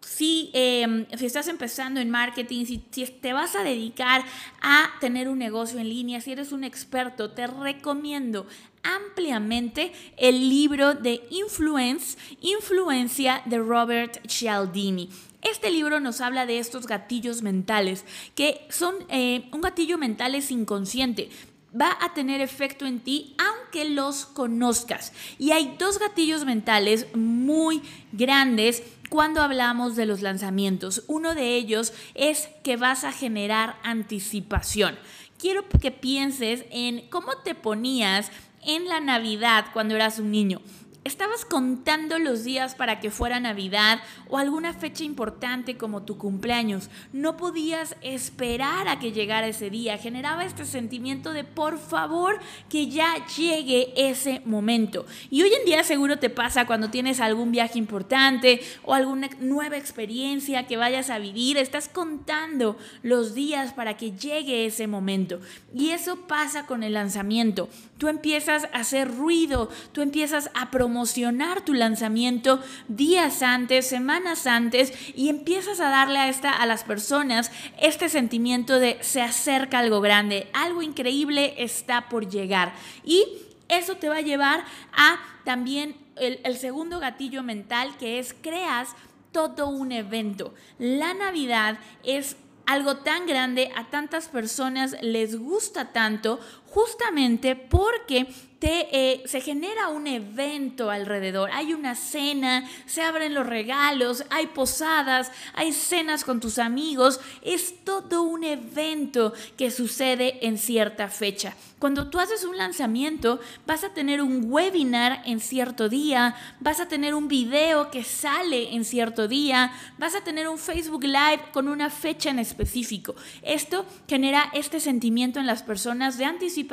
Si, 0.00 0.50
em, 0.52 1.04
si, 1.16 1.26
estás 1.26 1.48
empezando 1.48 1.98
en 1.98 2.10
marketing, 2.10 2.64
si, 2.64 2.78
te 2.78 3.32
vas 3.32 3.56
a 3.56 3.64
dedicar 3.64 4.24
a 4.62 4.90
tener 5.00 5.28
un 5.28 5.38
negocio 5.38 5.80
en 5.80 5.88
línea, 5.88 6.20
si 6.20 6.30
eres 6.30 6.52
un 6.52 6.62
experto, 6.62 7.32
te 7.32 7.48
recomiendo 7.48 8.46
ampliamente 8.88 9.92
el 10.16 10.48
libro 10.48 10.94
de 10.94 11.20
Influence, 11.30 12.16
Influencia 12.40 13.42
de 13.44 13.58
Robert 13.58 14.26
Cialdini. 14.26 15.10
Este 15.42 15.70
libro 15.70 16.00
nos 16.00 16.20
habla 16.20 16.46
de 16.46 16.58
estos 16.58 16.86
gatillos 16.86 17.42
mentales, 17.42 18.04
que 18.34 18.66
son 18.70 18.94
eh, 19.08 19.48
un 19.52 19.60
gatillo 19.60 19.96
mental 19.98 20.34
es 20.34 20.50
inconsciente, 20.50 21.30
va 21.78 21.96
a 22.00 22.14
tener 22.14 22.40
efecto 22.40 22.86
en 22.86 23.00
ti 23.00 23.34
aunque 23.38 23.88
los 23.88 24.24
conozcas. 24.24 25.12
Y 25.38 25.52
hay 25.52 25.76
dos 25.78 25.98
gatillos 25.98 26.44
mentales 26.44 27.06
muy 27.14 27.82
grandes 28.12 28.82
cuando 29.10 29.40
hablamos 29.40 29.96
de 29.96 30.06
los 30.06 30.22
lanzamientos. 30.22 31.04
Uno 31.06 31.34
de 31.34 31.56
ellos 31.56 31.92
es 32.14 32.48
que 32.64 32.76
vas 32.76 33.04
a 33.04 33.12
generar 33.12 33.76
anticipación. 33.82 34.98
Quiero 35.38 35.68
que 35.68 35.92
pienses 35.92 36.64
en 36.70 37.08
cómo 37.10 37.36
te 37.44 37.54
ponías 37.54 38.32
en 38.64 38.88
la 38.88 39.00
Navidad 39.00 39.66
cuando 39.72 39.94
eras 39.94 40.18
un 40.18 40.30
niño. 40.30 40.60
¿Estabas 41.04 41.44
contando 41.44 42.18
los 42.18 42.44
días 42.44 42.74
para 42.74 43.00
que 43.00 43.10
fuera 43.10 43.40
Navidad 43.40 44.00
o 44.28 44.36
alguna 44.36 44.74
fecha 44.74 45.04
importante 45.04 45.78
como 45.78 46.02
tu 46.02 46.18
cumpleaños? 46.18 46.90
No 47.12 47.36
podías 47.36 47.96
esperar 48.02 48.88
a 48.88 48.98
que 48.98 49.12
llegara 49.12 49.46
ese 49.46 49.70
día. 49.70 49.96
Generaba 49.96 50.44
este 50.44 50.64
sentimiento 50.64 51.32
de 51.32 51.44
por 51.44 51.78
favor 51.78 52.40
que 52.68 52.88
ya 52.88 53.14
llegue 53.36 53.92
ese 53.96 54.42
momento. 54.44 55.06
Y 55.30 55.42
hoy 55.42 55.52
en 55.54 55.64
día 55.64 55.82
seguro 55.84 56.18
te 56.18 56.30
pasa 56.30 56.66
cuando 56.66 56.90
tienes 56.90 57.20
algún 57.20 57.52
viaje 57.52 57.78
importante 57.78 58.60
o 58.84 58.92
alguna 58.92 59.30
nueva 59.40 59.78
experiencia 59.78 60.66
que 60.66 60.76
vayas 60.76 61.10
a 61.10 61.20
vivir. 61.20 61.58
Estás 61.58 61.88
contando 61.88 62.76
los 63.02 63.34
días 63.34 63.72
para 63.72 63.96
que 63.96 64.12
llegue 64.12 64.66
ese 64.66 64.88
momento. 64.88 65.40
Y 65.74 65.90
eso 65.90 66.26
pasa 66.26 66.66
con 66.66 66.82
el 66.82 66.94
lanzamiento. 66.94 67.68
Tú 67.96 68.08
empiezas 68.08 68.64
a 68.64 68.78
hacer 68.78 69.12
ruido, 69.12 69.70
tú 69.92 70.02
empiezas 70.02 70.50
a 70.54 70.70
promover 70.70 70.87
promocionar 70.88 71.60
tu 71.66 71.74
lanzamiento 71.74 72.62
días 72.88 73.42
antes, 73.42 73.86
semanas 73.86 74.46
antes 74.46 74.90
y 75.14 75.28
empiezas 75.28 75.80
a 75.80 75.90
darle 75.90 76.18
a, 76.18 76.30
esta, 76.30 76.50
a 76.50 76.64
las 76.64 76.82
personas 76.82 77.52
este 77.78 78.08
sentimiento 78.08 78.78
de 78.78 78.96
se 79.02 79.20
acerca 79.20 79.80
algo 79.80 80.00
grande, 80.00 80.48
algo 80.54 80.80
increíble 80.80 81.54
está 81.58 82.08
por 82.08 82.30
llegar. 82.30 82.72
Y 83.04 83.26
eso 83.68 83.96
te 83.96 84.08
va 84.08 84.16
a 84.16 84.22
llevar 84.22 84.64
a 84.94 85.18
también 85.44 85.94
el, 86.16 86.40
el 86.42 86.56
segundo 86.56 87.00
gatillo 87.00 87.42
mental 87.42 87.94
que 87.98 88.18
es 88.18 88.34
creas 88.40 88.96
todo 89.30 89.68
un 89.68 89.92
evento. 89.92 90.54
La 90.78 91.12
Navidad 91.12 91.78
es 92.02 92.36
algo 92.68 92.98
tan 92.98 93.26
grande, 93.26 93.72
a 93.76 93.88
tantas 93.88 94.28
personas 94.28 94.94
les 95.00 95.38
gusta 95.38 95.92
tanto, 95.92 96.38
justamente 96.78 97.56
porque 97.56 98.28
te, 98.60 98.88
eh, 98.92 99.22
se 99.26 99.40
genera 99.40 99.88
un 99.88 100.06
evento 100.06 100.90
alrededor. 100.90 101.50
Hay 101.52 101.74
una 101.74 101.96
cena, 101.96 102.68
se 102.86 103.02
abren 103.02 103.34
los 103.34 103.46
regalos, 103.46 104.24
hay 104.30 104.46
posadas, 104.48 105.30
hay 105.54 105.72
cenas 105.72 106.24
con 106.24 106.38
tus 106.38 106.58
amigos. 106.58 107.20
Es 107.42 107.84
todo 107.84 108.22
un 108.22 108.44
evento 108.44 109.32
que 109.56 109.72
sucede 109.72 110.46
en 110.46 110.56
cierta 110.56 111.08
fecha. 111.08 111.54
Cuando 111.78 112.08
tú 112.08 112.18
haces 112.18 112.42
un 112.42 112.56
lanzamiento, 112.56 113.38
vas 113.64 113.84
a 113.84 113.94
tener 113.94 114.20
un 114.20 114.46
webinar 114.50 115.22
en 115.24 115.38
cierto 115.38 115.88
día, 115.88 116.34
vas 116.58 116.80
a 116.80 116.88
tener 116.88 117.14
un 117.14 117.28
video 117.28 117.88
que 117.92 118.02
sale 118.02 118.74
en 118.74 118.84
cierto 118.84 119.28
día, 119.28 119.72
vas 119.96 120.16
a 120.16 120.22
tener 120.22 120.48
un 120.48 120.58
Facebook 120.58 121.04
Live 121.04 121.52
con 121.52 121.68
una 121.68 121.88
fecha 121.88 122.30
en 122.30 122.40
específico. 122.40 123.14
Esto 123.42 123.86
genera 124.08 124.50
este 124.54 124.80
sentimiento 124.80 125.38
en 125.38 125.46
las 125.46 125.62
personas 125.62 126.18
de 126.18 126.24
anticipación 126.24 126.67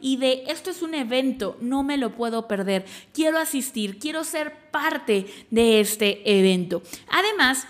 y 0.00 0.16
de 0.16 0.44
esto 0.48 0.70
es 0.70 0.82
un 0.82 0.94
evento 0.94 1.56
no 1.60 1.82
me 1.82 1.96
lo 1.96 2.14
puedo 2.14 2.46
perder, 2.48 2.84
quiero 3.12 3.38
asistir, 3.38 3.98
quiero 3.98 4.24
ser 4.24 4.70
parte 4.70 5.26
de 5.50 5.80
este 5.80 6.38
evento. 6.38 6.82
Además, 7.08 7.66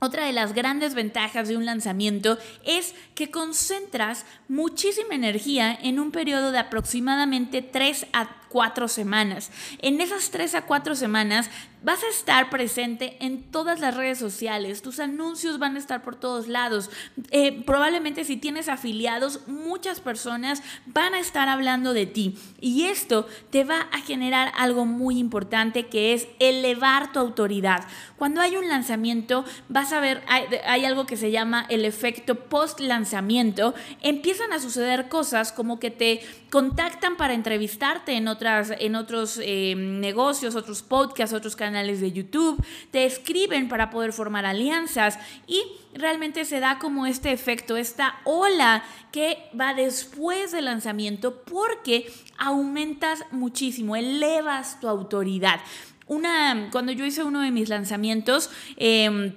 otra 0.00 0.26
de 0.26 0.32
las 0.32 0.54
grandes 0.54 0.94
ventajas 0.94 1.48
de 1.48 1.56
un 1.56 1.64
lanzamiento 1.64 2.38
es 2.64 2.94
que 3.16 3.32
concentras 3.32 4.26
muchísima 4.46 5.14
energía 5.14 5.76
en 5.82 5.98
un 5.98 6.12
periodo 6.12 6.52
de 6.52 6.58
aproximadamente 6.58 7.62
3 7.62 8.06
a 8.12 8.38
cuatro 8.48 8.88
semanas. 8.88 9.50
En 9.80 10.00
esas 10.00 10.30
tres 10.30 10.54
a 10.54 10.62
cuatro 10.62 10.94
semanas 10.94 11.50
vas 11.82 12.02
a 12.02 12.08
estar 12.08 12.50
presente 12.50 13.16
en 13.20 13.42
todas 13.42 13.80
las 13.80 13.94
redes 13.94 14.18
sociales, 14.18 14.82
tus 14.82 15.00
anuncios 15.00 15.58
van 15.58 15.76
a 15.76 15.78
estar 15.78 16.02
por 16.02 16.16
todos 16.16 16.48
lados. 16.48 16.90
Eh, 17.30 17.62
probablemente 17.64 18.24
si 18.24 18.36
tienes 18.36 18.68
afiliados, 18.68 19.40
muchas 19.46 20.00
personas 20.00 20.62
van 20.86 21.14
a 21.14 21.20
estar 21.20 21.48
hablando 21.48 21.92
de 21.92 22.06
ti. 22.06 22.36
Y 22.60 22.84
esto 22.84 23.26
te 23.50 23.64
va 23.64 23.88
a 23.92 24.00
generar 24.00 24.52
algo 24.56 24.86
muy 24.86 25.18
importante 25.18 25.86
que 25.86 26.14
es 26.14 26.28
elevar 26.38 27.12
tu 27.12 27.18
autoridad. 27.18 27.86
Cuando 28.16 28.40
hay 28.40 28.56
un 28.56 28.68
lanzamiento, 28.68 29.44
vas 29.68 29.92
a 29.92 30.00
ver, 30.00 30.22
hay, 30.26 30.44
hay 30.66 30.84
algo 30.84 31.06
que 31.06 31.16
se 31.16 31.30
llama 31.30 31.66
el 31.68 31.84
efecto 31.84 32.34
post 32.34 32.80
lanzamiento. 32.80 33.74
Empiezan 34.02 34.52
a 34.52 34.58
suceder 34.58 35.08
cosas 35.08 35.52
como 35.52 35.78
que 35.78 35.90
te 35.90 36.20
contactan 36.50 37.16
para 37.16 37.34
entrevistarte 37.34 38.12
en 38.12 38.28
otras, 38.28 38.72
en 38.78 38.94
otros 38.96 39.38
eh, 39.42 39.74
negocios, 39.76 40.54
otros 40.54 40.82
podcasts, 40.82 41.34
otros 41.34 41.56
canales 41.56 42.00
de 42.00 42.12
YouTube, 42.12 42.62
te 42.90 43.04
escriben 43.04 43.68
para 43.68 43.90
poder 43.90 44.12
formar 44.12 44.46
alianzas 44.46 45.18
y 45.46 45.62
realmente 45.94 46.44
se 46.44 46.60
da 46.60 46.78
como 46.78 47.06
este 47.06 47.32
efecto, 47.32 47.76
esta 47.76 48.16
ola 48.24 48.84
que 49.12 49.38
va 49.58 49.74
después 49.74 50.52
del 50.52 50.66
lanzamiento 50.66 51.42
porque 51.42 52.10
aumentas 52.38 53.24
muchísimo, 53.30 53.96
elevas 53.96 54.80
tu 54.80 54.88
autoridad. 54.88 55.60
Una, 56.06 56.68
cuando 56.72 56.92
yo 56.92 57.04
hice 57.04 57.22
uno 57.22 57.42
de 57.42 57.50
mis 57.50 57.68
lanzamientos, 57.68 58.50
eh, 58.78 59.34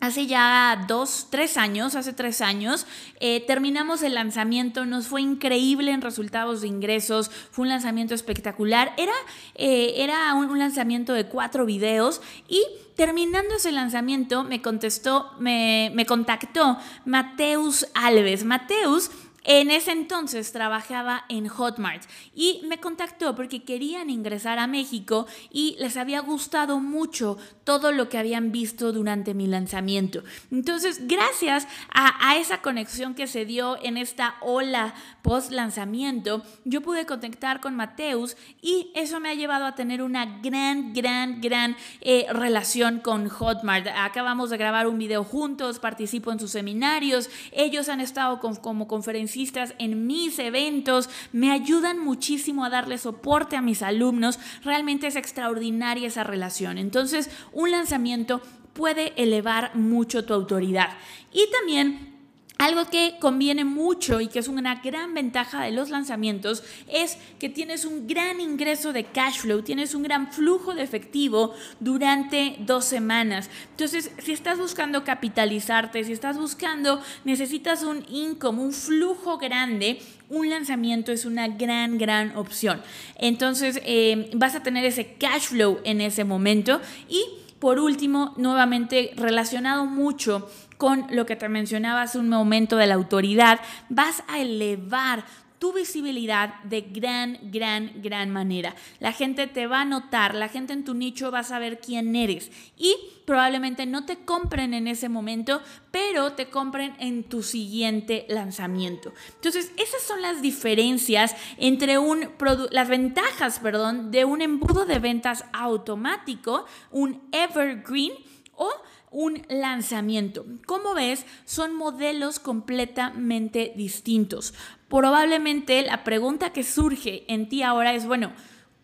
Hace 0.00 0.26
ya 0.26 0.84
dos, 0.86 1.26
tres 1.28 1.56
años, 1.56 1.96
hace 1.96 2.12
tres 2.12 2.40
años, 2.40 2.86
eh, 3.18 3.44
terminamos 3.48 4.02
el 4.04 4.14
lanzamiento, 4.14 4.86
nos 4.86 5.08
fue 5.08 5.22
increíble 5.22 5.90
en 5.90 6.02
resultados 6.02 6.60
de 6.60 6.68
ingresos, 6.68 7.32
fue 7.50 7.64
un 7.64 7.70
lanzamiento 7.70 8.14
espectacular, 8.14 8.94
era, 8.96 9.12
eh, 9.56 9.94
era 9.96 10.34
un, 10.34 10.50
un, 10.50 10.58
lanzamiento 10.60 11.14
de 11.14 11.26
cuatro 11.26 11.66
videos 11.66 12.20
y 12.46 12.62
terminando 12.94 13.56
ese 13.56 13.72
lanzamiento 13.72 14.44
me 14.44 14.62
contestó, 14.62 15.32
me, 15.40 15.90
me 15.94 16.06
contactó 16.06 16.78
Mateus 17.04 17.86
Alves. 17.94 18.44
Mateus 18.44 19.10
en 19.50 19.70
ese 19.70 19.92
entonces 19.92 20.52
trabajaba 20.52 21.24
en 21.30 21.48
Hotmart 21.48 22.02
y 22.34 22.60
me 22.68 22.80
contactó 22.80 23.34
porque 23.34 23.62
querían 23.62 24.10
ingresar 24.10 24.58
a 24.58 24.66
México 24.66 25.26
y 25.50 25.74
les 25.78 25.96
había 25.96 26.20
gustado 26.20 26.80
mucho 26.80 27.38
todo 27.64 27.90
lo 27.90 28.10
que 28.10 28.18
habían 28.18 28.52
visto 28.52 28.92
durante 28.92 29.32
mi 29.32 29.46
lanzamiento. 29.46 30.22
Entonces, 30.50 31.08
gracias 31.08 31.66
a, 31.88 32.36
esa 32.36 32.60
conexión 32.60 33.14
que 33.14 33.26
se 33.26 33.46
dio 33.46 33.82
en 33.82 33.96
esta 33.96 34.34
ola 34.42 34.94
post 35.22 35.50
lanzamiento, 35.50 36.42
yo 36.66 36.82
pude 36.82 37.06
conectar 37.06 37.60
con 37.60 37.74
Mateus 37.74 38.36
y 38.60 38.92
eso 38.94 39.18
me 39.18 39.30
ha 39.30 39.34
llevado 39.34 39.64
a 39.64 39.74
tener 39.74 40.02
una 40.02 40.40
gran, 40.42 40.92
gran, 40.92 41.40
gran 41.40 41.74
eh, 42.02 42.26
relación 42.30 43.00
con 43.00 43.30
Hotmart. 43.30 43.86
Acabamos 43.96 44.50
de 44.50 44.58
grabar 44.58 44.86
un 44.86 44.98
video 44.98 45.24
juntos, 45.24 45.78
participo 45.78 46.32
en 46.32 46.38
sus 46.38 46.50
seminarios, 46.50 47.30
ellos 47.52 47.88
han 47.88 48.02
estado 48.02 48.40
como 48.40 48.86
conferenciantes 48.86 49.37
en 49.78 50.06
mis 50.06 50.38
eventos, 50.38 51.08
me 51.32 51.50
ayudan 51.50 51.98
muchísimo 51.98 52.64
a 52.64 52.70
darle 52.70 52.98
soporte 52.98 53.56
a 53.56 53.62
mis 53.62 53.82
alumnos. 53.82 54.38
Realmente 54.64 55.06
es 55.06 55.16
extraordinaria 55.16 56.08
esa 56.08 56.24
relación. 56.24 56.78
Entonces, 56.78 57.30
un 57.52 57.70
lanzamiento 57.70 58.42
puede 58.72 59.12
elevar 59.20 59.74
mucho 59.74 60.24
tu 60.24 60.34
autoridad. 60.34 60.90
Y 61.32 61.48
también 61.50 62.17
algo 62.58 62.90
que 62.90 63.14
conviene 63.20 63.64
mucho 63.64 64.20
y 64.20 64.26
que 64.26 64.40
es 64.40 64.48
una 64.48 64.74
gran 64.76 65.14
ventaja 65.14 65.62
de 65.62 65.70
los 65.70 65.90
lanzamientos 65.90 66.64
es 66.92 67.16
que 67.38 67.48
tienes 67.48 67.84
un 67.84 68.08
gran 68.08 68.40
ingreso 68.40 68.92
de 68.92 69.04
cash 69.04 69.38
flow, 69.38 69.62
tienes 69.62 69.94
un 69.94 70.02
gran 70.02 70.32
flujo 70.32 70.74
de 70.74 70.82
efectivo 70.82 71.54
durante 71.78 72.56
dos 72.58 72.84
semanas. 72.84 73.48
Entonces, 73.70 74.10
si 74.18 74.32
estás 74.32 74.58
buscando 74.58 75.04
capitalizarte, 75.04 76.02
si 76.02 76.12
estás 76.12 76.36
buscando, 76.36 77.00
necesitas 77.24 77.84
un 77.84 78.04
income, 78.08 78.60
un 78.60 78.72
flujo 78.72 79.38
grande, 79.38 80.00
un 80.28 80.50
lanzamiento 80.50 81.12
es 81.12 81.24
una 81.24 81.46
gran, 81.46 81.96
gran 81.96 82.36
opción. 82.36 82.82
Entonces, 83.16 83.80
eh, 83.84 84.30
vas 84.34 84.56
a 84.56 84.64
tener 84.64 84.84
ese 84.84 85.14
cash 85.14 85.42
flow 85.42 85.78
en 85.84 86.00
ese 86.00 86.24
momento 86.24 86.80
y 87.08 87.22
por 87.58 87.80
último, 87.80 88.34
nuevamente 88.36 89.12
relacionado 89.16 89.84
mucho 89.84 90.48
con 90.78 91.06
lo 91.10 91.26
que 91.26 91.36
te 91.36 91.48
mencionaba 91.48 92.02
hace 92.02 92.18
un 92.18 92.28
momento 92.28 92.76
de 92.76 92.86
la 92.86 92.94
autoridad, 92.94 93.60
vas 93.90 94.22
a 94.28 94.40
elevar 94.40 95.24
tu 95.58 95.72
visibilidad 95.72 96.62
de 96.62 96.82
gran, 96.82 97.38
gran, 97.50 97.90
gran 98.00 98.30
manera. 98.30 98.74
La 99.00 99.12
gente 99.12 99.46
te 99.46 99.66
va 99.66 99.80
a 99.80 99.84
notar, 99.84 100.34
la 100.34 100.48
gente 100.48 100.72
en 100.72 100.84
tu 100.84 100.94
nicho 100.94 101.30
va 101.30 101.40
a 101.40 101.44
saber 101.44 101.80
quién 101.80 102.14
eres 102.14 102.50
y 102.76 102.94
probablemente 103.26 103.84
no 103.84 104.06
te 104.06 104.18
compren 104.18 104.72
en 104.72 104.86
ese 104.86 105.08
momento, 105.08 105.60
pero 105.90 106.32
te 106.32 106.48
compren 106.48 106.94
en 107.00 107.24
tu 107.24 107.42
siguiente 107.42 108.24
lanzamiento. 108.28 109.12
Entonces, 109.34 109.72
esas 109.76 110.02
son 110.02 110.22
las 110.22 110.40
diferencias 110.42 111.34
entre 111.58 111.98
un 111.98 112.28
las 112.70 112.88
ventajas, 112.88 113.58
perdón, 113.58 114.10
de 114.10 114.24
un 114.24 114.42
embudo 114.42 114.86
de 114.86 114.98
ventas 115.00 115.44
automático, 115.52 116.66
un 116.90 117.20
evergreen 117.32 118.12
o 118.54 118.70
un 119.10 119.42
lanzamiento. 119.48 120.44
Como 120.66 120.94
ves, 120.94 121.24
son 121.44 121.74
modelos 121.74 122.38
completamente 122.38 123.72
distintos. 123.76 124.54
Probablemente 124.88 125.82
la 125.82 126.04
pregunta 126.04 126.52
que 126.52 126.64
surge 126.64 127.24
en 127.32 127.48
ti 127.48 127.62
ahora 127.62 127.94
es, 127.94 128.06
bueno, 128.06 128.32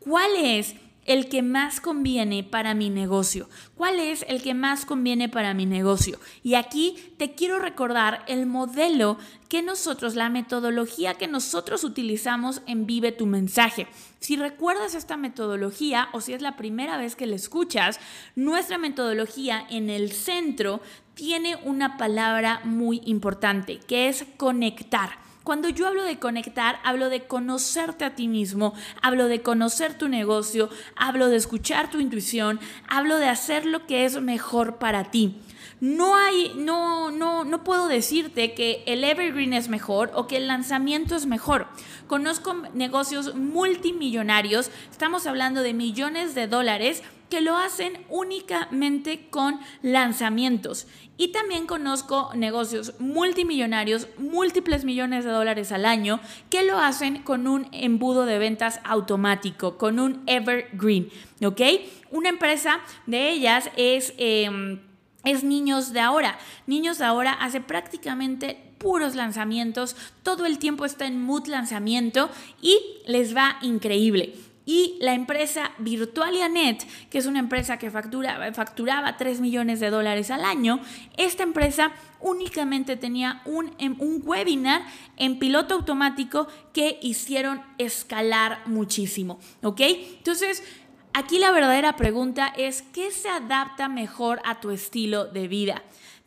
¿cuál 0.01 0.31
es 0.37 0.75
el 1.05 1.29
que 1.29 1.43
más 1.43 1.81
conviene 1.81 2.45
para 2.45 2.75
mi 2.75 2.91
negocio? 2.91 3.49
¿Cuál 3.77 4.01
es 4.01 4.25
el 4.29 4.43
que 4.43 4.55
más 4.55 4.87
conviene 4.87 5.29
para 5.29 5.55
mi 5.55 5.67
negocio? 5.67 6.19
Y 6.43 6.55
aquí 6.55 6.97
te 7.19 7.35
quiero 7.35 7.59
recordar 7.59 8.25
el 8.27 8.47
modelo 8.47 9.19
que 9.49 9.63
nosotros, 9.63 10.15
la 10.15 10.31
metodología 10.31 11.15
que 11.15 11.29
nosotros 11.29 11.85
utilizamos 11.85 12.63
en 12.67 12.87
Vive 12.87 13.13
tu 13.13 13.27
mensaje. 13.27 13.87
Si 14.21 14.37
recuerdas 14.37 14.95
esta 14.95 15.17
metodología 15.17 16.09
o 16.13 16.21
si 16.21 16.33
es 16.33 16.43
la 16.43 16.57
primera 16.57 16.97
vez 16.97 17.17
que 17.17 17.27
la 17.27 17.37
escuchas, 17.37 18.01
nuestra 18.35 18.79
metodología 18.79 19.67
en 19.71 19.91
el 19.91 20.13
centro 20.13 20.81
tiene 21.15 21.57
una 21.65 21.97
palabra 21.97 22.61
muy 22.65 23.01
importante, 23.05 23.79
que 23.79 24.09
es 24.09 24.25
conectar. 24.37 25.24
Cuando 25.45 25.69
yo 25.69 25.87
hablo 25.87 26.05
de 26.05 26.19
conectar, 26.19 26.81
hablo 26.85 27.11
de 27.11 27.27
conocerte 27.27 28.07
a 28.07 28.15
ti 28.15 28.29
mismo, 28.29 28.73
hablo 29.03 29.29
de 29.29 29.43
conocer 29.43 29.93
tu 29.93 30.09
negocio, 30.09 30.71
hablo 30.97 31.29
de 31.29 31.37
escuchar 31.37 31.91
tu 31.91 32.01
intuición, 32.01 32.59
hablo 32.89 33.19
de 33.19 33.29
hacer 33.29 33.67
lo 33.67 33.87
que 33.87 34.07
es 34.07 34.19
mejor 34.23 34.77
para 34.77 35.11
ti. 35.11 35.37
No 35.81 36.17
hay, 36.17 36.53
no, 36.57 37.11
no, 37.11 37.45
no 37.45 37.65
puedo 37.65 37.89
decirte 37.89 38.55
que 38.55 38.83
el 38.87 39.05
evergreen 39.05 39.53
es 39.53 39.69
mejor 39.69 40.11
o 40.15 40.27
que 40.27 40.37
el 40.37 40.47
lanzamiento 40.47 41.17
es 41.17 41.27
mejor. 41.27 41.67
Conozco 42.07 42.55
negocios 42.75 43.35
multimillonarios, 43.35 44.71
estamos 44.91 45.27
hablando 45.27 45.63
de 45.63 45.75
millones 45.75 46.35
de 46.35 46.47
dólares 46.47 47.03
que 47.29 47.41
lo 47.41 47.57
hacen 47.57 48.05
únicamente 48.11 49.29
con 49.31 49.59
lanzamientos. 49.83 50.87
Y 51.17 51.29
también 51.29 51.67
conozco 51.67 52.31
negocios 52.35 52.95
multimillonarios, 52.99 54.09
múltiples 54.19 54.85
millones 54.85 55.25
de 55.25 55.31
dólares 55.31 55.73
al 55.73 55.85
año, 55.85 56.21
que 56.51 56.65
lo 56.65 56.79
hacen 56.79 57.23
con 57.23 57.47
un 57.47 57.69
embudo 57.73 58.25
de 58.25 58.39
ventas 58.39 58.81
automático, 58.85 59.79
con 59.79 59.99
un 59.99 60.23
evergreen. 60.27 61.09
¿Ok? 61.45 61.61
Una 62.11 62.29
empresa 62.29 62.81
de 63.07 63.31
ellas 63.31 63.71
es... 63.77 64.15
Em, 64.19 64.81
es 65.25 65.45
Niños 65.45 65.93
de 65.93 66.01
Ahora. 66.01 66.39
Niños 66.67 66.99
de 66.99 67.05
Ahora 67.05 67.33
hace 67.33 67.61
prácticamente 67.61 68.73
puros 68.79 69.15
lanzamientos, 69.15 69.97
todo 70.23 70.45
el 70.47 70.59
tiempo 70.59 70.85
está 70.85 71.07
en 71.07 71.23
mood 71.23 71.47
lanzamiento 71.47 72.29
y 72.61 72.79
les 73.07 73.35
va 73.35 73.57
increíble. 73.63 74.35
Y 74.67 74.97
la 75.01 75.13
empresa 75.13 75.73
VirtualiaNet, 75.79 76.87
que 77.11 77.19
es 77.19 77.27
una 77.27 77.39
empresa 77.39 77.79
que 77.79 77.91
factura, 77.91 78.53
facturaba 78.55 79.17
3 79.17 79.41
millones 79.41 79.79
de 79.81 79.91
dólares 79.91 80.31
al 80.31 80.45
año, 80.45 80.81
esta 81.19 81.43
empresa 81.43 81.93
únicamente 82.21 82.97
tenía 82.97 83.43
un, 83.45 83.75
em, 83.79 83.95
un 83.99 84.23
webinar 84.25 84.83
en 85.19 85.39
piloto 85.39 85.75
automático 85.75 86.49
que 86.73 86.99
hicieron 87.03 87.61
escalar 87.77 88.63
muchísimo, 88.67 89.39
¿ok? 89.63 89.81
Entonces, 89.83 90.63
aquí 91.15 91.39
la 91.39 91.53
verdadera 91.53 91.97
pregunta 91.97 92.53
es, 92.57 92.83
¿qué 92.83 93.11
se 93.11 93.29
adapta 93.31 93.89
mejor 93.89 94.41
a 94.45 94.61
tu 94.61 94.71
estilo 94.71 95.25
de 95.25 95.49
vida? 95.49 95.83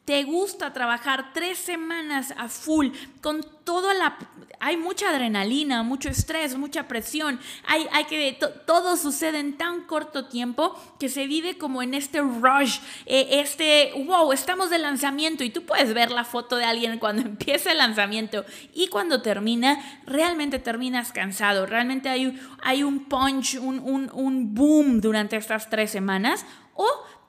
Te 0.07 0.23
gusta 0.23 0.71
trabajar 0.71 1.33
tres 1.33 1.57
semanas 1.57 2.33
a 2.37 2.47
full 2.47 2.91
con 3.19 3.45
toda 3.65 3.93
la... 3.93 4.17
Hay 4.61 4.77
mucha 4.77 5.09
adrenalina, 5.09 5.83
mucho 5.83 6.07
estrés, 6.07 6.57
mucha 6.57 6.87
presión. 6.87 7.41
Hay, 7.67 7.85
hay 7.91 8.05
que... 8.05 8.39
todo 8.65 8.95
sucede 8.95 9.39
en 9.39 9.57
tan 9.57 9.81
corto 9.81 10.29
tiempo 10.29 10.73
que 10.97 11.09
se 11.09 11.27
vive 11.27 11.57
como 11.57 11.81
en 11.81 11.93
este 11.93 12.21
rush, 12.21 12.79
eh, 13.05 13.41
este... 13.41 13.91
¡Wow! 14.05 14.31
Estamos 14.31 14.69
de 14.69 14.79
lanzamiento 14.79 15.43
y 15.43 15.49
tú 15.49 15.63
puedes 15.65 15.93
ver 15.93 16.09
la 16.11 16.23
foto 16.23 16.55
de 16.55 16.63
alguien 16.63 16.99
cuando 16.99 17.21
empieza 17.27 17.73
el 17.73 17.79
lanzamiento 17.79 18.45
y 18.73 18.87
cuando 18.87 19.21
termina, 19.21 20.01
realmente 20.05 20.57
terminas 20.57 21.11
cansado. 21.11 21.65
Realmente 21.65 22.07
hay, 22.07 22.39
hay 22.63 22.81
un 22.81 23.09
punch, 23.09 23.55
un, 23.55 23.79
un, 23.79 24.09
un 24.13 24.55
boom 24.55 25.01
durante 25.01 25.35
estas 25.35 25.69
tres 25.69 25.91
semanas. 25.91 26.45
O 26.79 26.85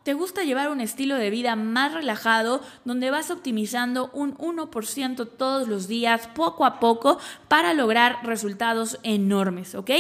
¿Te 0.09 0.15
gusta 0.15 0.43
llevar 0.43 0.71
un 0.71 0.81
estilo 0.81 1.17
de 1.17 1.29
vida 1.29 1.55
más 1.55 1.93
relajado 1.93 2.63
donde 2.87 3.11
vas 3.11 3.31
optimizando 3.31 4.09
un 4.15 4.35
1% 4.39 5.29
todos 5.37 5.69
los 5.69 5.87
días, 5.87 6.29
poco 6.29 6.65
a 6.65 6.81
poco, 6.81 7.19
para 7.47 7.75
lograr 7.75 8.21
resultados 8.25 8.99
enormes? 9.03 9.75
¿Ok? 9.75 9.91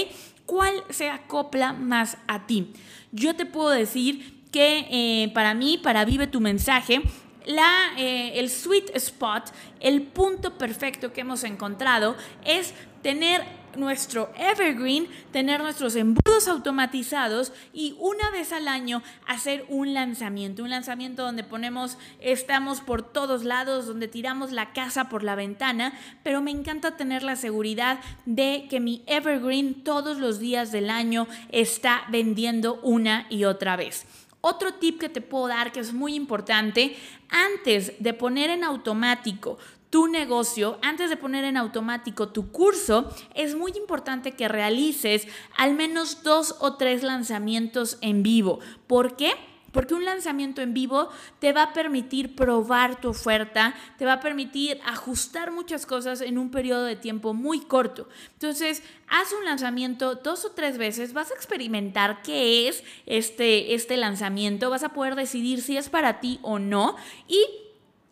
¿Cuál 0.47 0.73
se 0.89 1.11
acopla 1.11 1.75
más 1.75 2.17
a 2.27 2.47
ti? 2.47 2.73
Yo 3.13 3.37
te 3.37 3.45
puedo 3.45 3.69
decir 3.69 4.47
que 4.51 4.87
eh, 4.91 5.31
para 5.35 5.53
mí, 5.53 5.77
para 5.77 6.07
Vive 6.07 6.27
tu 6.27 6.41
mensaje, 6.41 7.03
la, 7.45 7.91
eh, 7.99 8.33
el 8.37 8.49
sweet 8.49 8.89
spot, 8.95 9.51
el 9.81 10.01
punto 10.01 10.57
perfecto 10.57 11.13
que 11.13 11.21
hemos 11.21 11.45
encontrado 11.45 12.17
es 12.47 12.73
tener 13.03 13.45
nuestro 13.77 14.31
evergreen, 14.37 15.09
tener 15.33 15.61
nuestros 15.61 15.97
embudos 15.97 16.49
automatizados 16.49 17.53
y 17.73 17.97
una 17.99 18.31
vez 18.31 18.53
al 18.53 18.69
año 18.69 19.03
hacer 19.27 19.65
un 19.69 19.95
lanzamiento, 19.95 20.63
un 20.63 20.71
lanzamiento 20.71 21.23
donde 21.23 21.45
ponemos, 21.45 21.99
estamos 22.21 22.81
por 22.81 23.03
todos 23.03 23.45
lados, 23.45 23.87
donde 23.87 24.09
tiramos 24.09 24.53
la 24.53 24.73
casa 24.73 25.09
por 25.09 25.23
la 25.23 25.35
ventana, 25.35 25.93
pero 26.23 26.41
me 26.41 26.51
encanta 26.51 26.97
tener 26.97 27.23
la 27.23 27.37
seguridad 27.37 28.01
de 28.27 28.67
que 28.71 28.81
mi 28.81 29.03
evergreen 29.07 29.83
todos 29.85 30.19
los 30.19 30.39
días 30.39 30.73
del 30.73 30.91
año 30.91 31.27
está 31.51 32.03
vendiendo 32.09 32.81
una 32.83 33.27
y 33.31 33.45
otra 33.45 33.77
vez. 33.77 34.07
Otro 34.41 34.75
tip 34.75 35.01
que 35.01 35.09
te 35.09 35.21
puedo 35.21 35.49
dar 35.49 35.73
que 35.73 35.81
es 35.81 35.93
muy 35.93 36.15
importante, 36.15 36.97
antes 37.29 37.93
de 37.99 38.15
poner 38.15 38.51
en 38.51 38.65
automático 38.65 39.59
tu 39.91 40.09
negocio, 40.09 40.79
antes 40.83 41.11
de 41.11 41.17
poner 41.17 41.45
en 41.45 41.57
automático 41.57 42.29
tu 42.29 42.51
curso, 42.53 43.09
es 43.35 43.55
muy 43.55 43.73
importante 43.73 44.33
que 44.33 44.49
realices 44.49 45.27
al 45.57 45.75
menos 45.75 46.23
dos 46.23 46.57
o 46.61 46.75
tres 46.77 47.03
lanzamientos 47.03 47.99
en 48.01 48.23
vivo. 48.23 48.61
¿Por 48.87 49.17
qué? 49.17 49.33
Porque 49.73 49.95
un 49.95 50.05
lanzamiento 50.05 50.63
en 50.63 50.73
vivo 50.73 51.09
te 51.41 51.53
va 51.53 51.63
a 51.63 51.73
permitir 51.73 52.35
probar 52.35 53.01
tu 53.01 53.09
oferta, 53.09 53.75
te 53.99 54.07
va 54.07 54.15
a 54.15 54.21
permitir 54.21 54.81
ajustar 54.85 55.53
muchas 55.53 55.85
cosas 55.85 56.21
en 56.23 56.39
un 56.39 56.51
periodo 56.51 56.85
de 56.85 56.97
tiempo 56.97 57.35
muy 57.35 57.61
corto. 57.61 58.09
Entonces, 58.33 58.83
haz 59.09 59.33
un 59.33 59.45
lanzamiento 59.45 60.17
dos 60.17 60.45
o 60.47 60.53
tres 60.53 60.79
veces, 60.79 61.13
vas 61.13 61.31
a 61.31 61.35
experimentar 61.35 62.23
qué 62.23 62.69
es 62.69 62.83
este, 63.05 63.75
este 63.75 63.99
lanzamiento, 63.99 64.71
vas 64.71 64.85
a 64.85 64.95
poder 64.95 65.15
decidir 65.17 65.61
si 65.61 65.77
es 65.77 65.91
para 65.91 66.21
ti 66.21 66.39
o 66.43 66.59
no 66.59 66.97
y 67.29 67.39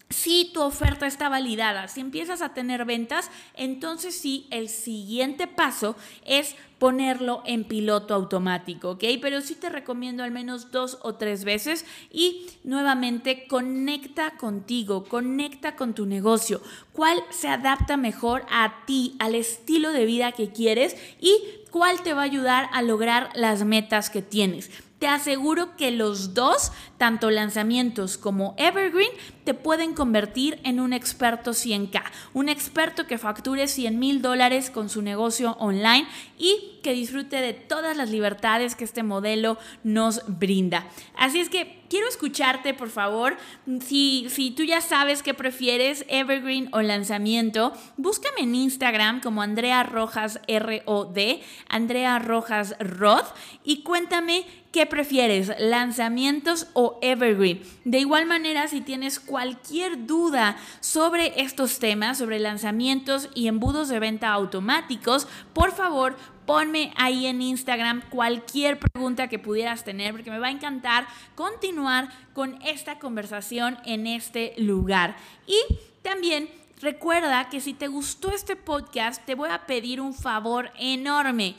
si 0.08 0.50
tu 0.54 0.62
oferta 0.62 1.06
está 1.06 1.28
validada, 1.28 1.88
si 1.88 2.00
empiezas 2.00 2.40
a 2.40 2.54
tener 2.54 2.84
ventas, 2.84 3.30
entonces 3.54 4.14
sí, 4.16 4.46
el 4.50 4.68
siguiente 4.68 5.48
paso 5.48 5.96
es 6.24 6.54
ponerlo 6.78 7.42
en 7.44 7.64
piloto 7.64 8.14
automático, 8.14 8.90
¿ok? 8.90 9.04
Pero 9.20 9.40
sí 9.40 9.54
te 9.54 9.68
recomiendo 9.68 10.22
al 10.22 10.30
menos 10.30 10.70
dos 10.70 10.98
o 11.02 11.14
tres 11.14 11.44
veces 11.44 11.84
y 12.12 12.46
nuevamente 12.64 13.46
conecta 13.48 14.36
contigo, 14.36 15.04
conecta 15.04 15.74
con 15.74 15.94
tu 15.94 16.06
negocio, 16.06 16.60
cuál 16.92 17.18
se 17.30 17.48
adapta 17.48 17.96
mejor 17.96 18.44
a 18.50 18.84
ti, 18.86 19.16
al 19.18 19.34
estilo 19.34 19.90
de 19.90 20.06
vida 20.06 20.32
que 20.32 20.50
quieres 20.50 20.96
y 21.18 21.36
cuál 21.70 22.02
te 22.02 22.12
va 22.12 22.20
a 22.20 22.26
ayudar 22.26 22.68
a 22.72 22.82
lograr 22.82 23.30
las 23.34 23.64
metas 23.64 24.10
que 24.10 24.22
tienes. 24.22 24.70
Te 24.98 25.08
aseguro 25.08 25.76
que 25.76 25.90
los 25.90 26.32
dos, 26.32 26.72
tanto 26.96 27.30
lanzamientos 27.30 28.16
como 28.16 28.54
Evergreen, 28.56 29.10
te 29.46 29.54
pueden 29.54 29.94
convertir 29.94 30.58
en 30.64 30.80
un 30.80 30.92
experto 30.92 31.52
100K, 31.52 32.02
un 32.34 32.48
experto 32.48 33.06
que 33.06 33.16
facture 33.16 33.68
100 33.68 33.96
mil 33.96 34.20
dólares 34.20 34.70
con 34.70 34.88
su 34.88 35.02
negocio 35.02 35.56
online 35.60 36.08
y 36.36 36.80
que 36.82 36.92
disfrute 36.92 37.36
de 37.36 37.52
todas 37.52 37.96
las 37.96 38.10
libertades 38.10 38.74
que 38.74 38.82
este 38.82 39.04
modelo 39.04 39.56
nos 39.84 40.22
brinda. 40.26 40.88
Así 41.16 41.38
es 41.38 41.48
que 41.48 41.84
quiero 41.88 42.08
escucharte, 42.08 42.74
por 42.74 42.90
favor. 42.90 43.36
Si, 43.84 44.26
si 44.30 44.50
tú 44.50 44.64
ya 44.64 44.80
sabes 44.80 45.22
qué 45.22 45.32
prefieres, 45.32 46.04
Evergreen 46.08 46.68
o 46.72 46.82
lanzamiento, 46.82 47.72
búscame 47.96 48.40
en 48.40 48.56
Instagram 48.56 49.20
como 49.20 49.42
Andrea 49.42 49.84
Rojas 49.84 50.40
R-O-D, 50.48 51.40
Andrea 51.68 52.18
Rojas 52.18 52.74
Rod, 52.80 53.24
y 53.62 53.82
cuéntame 53.82 54.44
¿Qué 54.76 54.84
prefieres, 54.84 55.52
lanzamientos 55.58 56.66
o 56.74 56.98
evergreen? 57.00 57.62
De 57.86 57.98
igual 57.98 58.26
manera, 58.26 58.68
si 58.68 58.82
tienes 58.82 59.18
cualquier 59.36 60.06
duda 60.06 60.56
sobre 60.80 61.42
estos 61.42 61.78
temas, 61.78 62.16
sobre 62.16 62.38
lanzamientos 62.38 63.28
y 63.34 63.48
embudos 63.48 63.90
de 63.90 63.98
venta 63.98 64.30
automáticos, 64.30 65.28
por 65.52 65.72
favor, 65.72 66.16
ponme 66.46 66.94
ahí 66.96 67.26
en 67.26 67.42
Instagram 67.42 68.00
cualquier 68.08 68.78
pregunta 68.78 69.28
que 69.28 69.38
pudieras 69.38 69.84
tener, 69.84 70.12
porque 70.12 70.30
me 70.30 70.38
va 70.38 70.46
a 70.46 70.52
encantar 70.52 71.06
continuar 71.34 72.08
con 72.32 72.58
esta 72.62 72.98
conversación 72.98 73.76
en 73.84 74.06
este 74.06 74.54
lugar. 74.56 75.18
Y 75.46 75.58
también 76.00 76.48
recuerda 76.80 77.50
que 77.50 77.60
si 77.60 77.74
te 77.74 77.88
gustó 77.88 78.30
este 78.30 78.56
podcast, 78.56 79.22
te 79.26 79.34
voy 79.34 79.50
a 79.50 79.66
pedir 79.66 80.00
un 80.00 80.14
favor 80.14 80.70
enorme 80.78 81.56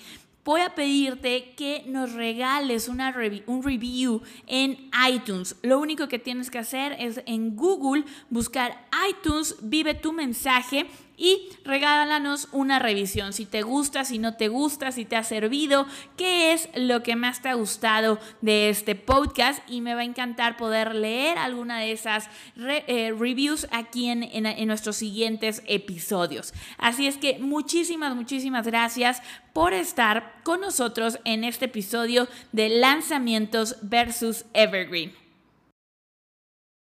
voy 0.47 0.61
a 0.61 0.73
pedirte 0.75 1.53
que 1.57 1.83
nos 1.87 2.13
regales 2.13 2.87
una 2.87 3.13
un 3.47 3.63
review 3.63 4.21
en 4.47 4.89
iTunes. 5.11 5.57
Lo 5.61 5.77
único 5.77 6.07
que 6.07 6.19
tienes 6.19 6.49
que 6.49 6.57
hacer 6.57 6.95
es 6.99 7.21
en 7.25 7.57
Google 7.57 8.05
buscar 8.29 8.87
iTunes, 9.09 9.57
vive 9.61 9.93
tu 9.93 10.13
mensaje 10.13 10.87
y 11.17 11.49
regálanos 11.65 12.47
una 12.51 12.77
revisión. 12.77 13.33
Si 13.33 13.45
te 13.45 13.63
gusta, 13.63 14.05
si 14.05 14.19
no 14.19 14.35
te 14.35 14.47
gusta, 14.47 14.91
si 14.91 15.03
te 15.03 15.15
ha 15.15 15.23
servido, 15.23 15.87
qué 16.15 16.53
es 16.53 16.69
lo 16.75 17.01
que 17.01 17.15
más 17.15 17.41
te 17.41 17.49
ha 17.49 17.55
gustado 17.55 18.19
de 18.41 18.69
este 18.69 18.95
podcast. 18.95 19.67
Y 19.67 19.81
me 19.81 19.95
va 19.95 20.01
a 20.01 20.05
encantar 20.05 20.57
poder 20.57 20.93
leer 20.93 21.39
alguna 21.39 21.79
de 21.79 21.91
esas 21.91 22.29
eh, 22.55 23.13
reviews 23.17 23.67
aquí 23.71 24.09
en, 24.09 24.23
en 24.23 24.67
nuestros 24.67 24.95
siguientes 24.95 25.63
episodios. 25.65 26.53
Así 26.77 27.07
es 27.07 27.17
que 27.17 27.39
muchísimas, 27.39 28.15
muchísimas 28.15 28.67
gracias 28.67 29.21
por 29.53 29.73
estar 29.73 30.35
con 30.43 30.61
nosotros 30.61 31.19
en 31.25 31.43
este 31.43 31.65
episodio 31.65 32.27
de 32.51 32.69
lanzamientos 32.69 33.77
versus 33.81 34.45
Evergreen. 34.53 35.26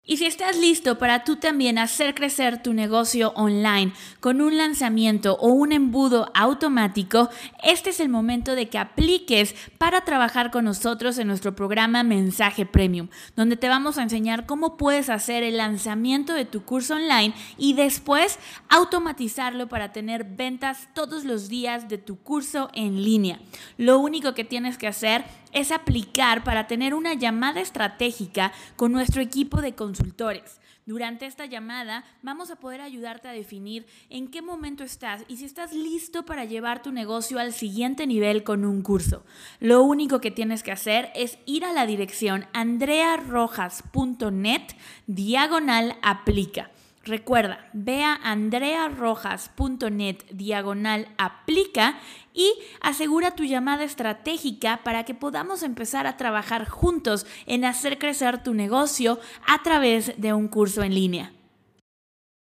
Y 0.06 0.18
si 0.18 0.26
estás 0.26 0.58
listo 0.58 0.98
para 0.98 1.24
tú 1.24 1.36
también 1.36 1.78
hacer 1.78 2.14
crecer 2.14 2.62
tu 2.62 2.74
negocio 2.74 3.32
online 3.36 3.94
con 4.20 4.42
un 4.42 4.58
lanzamiento 4.58 5.38
o 5.40 5.48
un 5.48 5.72
embudo 5.72 6.30
automático, 6.34 7.30
este 7.62 7.88
es 7.88 8.00
el 8.00 8.10
momento 8.10 8.54
de 8.54 8.68
que 8.68 8.76
apliques 8.76 9.54
para 9.78 10.02
trabajar 10.02 10.50
con 10.50 10.66
nosotros 10.66 11.16
en 11.16 11.28
nuestro 11.28 11.56
programa 11.56 12.02
Mensaje 12.02 12.66
Premium, 12.66 13.08
donde 13.34 13.56
te 13.56 13.70
vamos 13.70 13.96
a 13.96 14.02
enseñar 14.02 14.44
cómo 14.44 14.76
puedes 14.76 15.08
hacer 15.08 15.42
el 15.42 15.56
lanzamiento 15.56 16.34
de 16.34 16.44
tu 16.44 16.66
curso 16.66 16.96
online 16.96 17.32
y 17.56 17.72
después 17.72 18.38
automatizarlo 18.68 19.70
para 19.70 19.92
tener 19.92 20.24
ventas 20.24 20.86
todos 20.92 21.24
los 21.24 21.48
días 21.48 21.88
de 21.88 21.96
tu 21.96 22.18
curso 22.18 22.68
en 22.74 23.02
línea. 23.02 23.40
Lo 23.78 23.98
único 24.00 24.34
que 24.34 24.44
tienes 24.44 24.76
que 24.76 24.86
hacer 24.86 25.24
es 25.54 25.72
aplicar 25.72 26.44
para 26.44 26.66
tener 26.66 26.94
una 26.94 27.14
llamada 27.14 27.60
estratégica 27.60 28.52
con 28.76 28.92
nuestro 28.92 29.22
equipo 29.22 29.62
de 29.62 29.74
consultores. 29.74 30.60
Durante 30.86 31.24
esta 31.24 31.46
llamada 31.46 32.04
vamos 32.20 32.50
a 32.50 32.56
poder 32.56 32.82
ayudarte 32.82 33.26
a 33.26 33.32
definir 33.32 33.86
en 34.10 34.28
qué 34.28 34.42
momento 34.42 34.84
estás 34.84 35.24
y 35.28 35.38
si 35.38 35.46
estás 35.46 35.72
listo 35.72 36.26
para 36.26 36.44
llevar 36.44 36.82
tu 36.82 36.92
negocio 36.92 37.38
al 37.38 37.54
siguiente 37.54 38.06
nivel 38.06 38.44
con 38.44 38.66
un 38.66 38.82
curso. 38.82 39.24
Lo 39.60 39.82
único 39.82 40.20
que 40.20 40.30
tienes 40.30 40.62
que 40.62 40.72
hacer 40.72 41.10
es 41.14 41.38
ir 41.46 41.64
a 41.64 41.72
la 41.72 41.86
dirección 41.86 42.44
andrearrojas.net 42.52 44.62
diagonal 45.06 45.96
aplica. 46.02 46.70
Recuerda, 47.04 47.68
ve 47.74 48.02
a 48.02 48.14
andrearrojas.net 48.14 50.24
diagonal 50.30 51.08
aplica 51.18 51.98
y 52.32 52.50
asegura 52.80 53.32
tu 53.32 53.44
llamada 53.44 53.84
estratégica 53.84 54.80
para 54.84 55.04
que 55.04 55.14
podamos 55.14 55.62
empezar 55.62 56.06
a 56.06 56.16
trabajar 56.16 56.66
juntos 56.66 57.26
en 57.46 57.66
hacer 57.66 57.98
crecer 57.98 58.42
tu 58.42 58.54
negocio 58.54 59.20
a 59.46 59.62
través 59.62 60.18
de 60.18 60.32
un 60.32 60.48
curso 60.48 60.82
en 60.82 60.94
línea. 60.94 61.32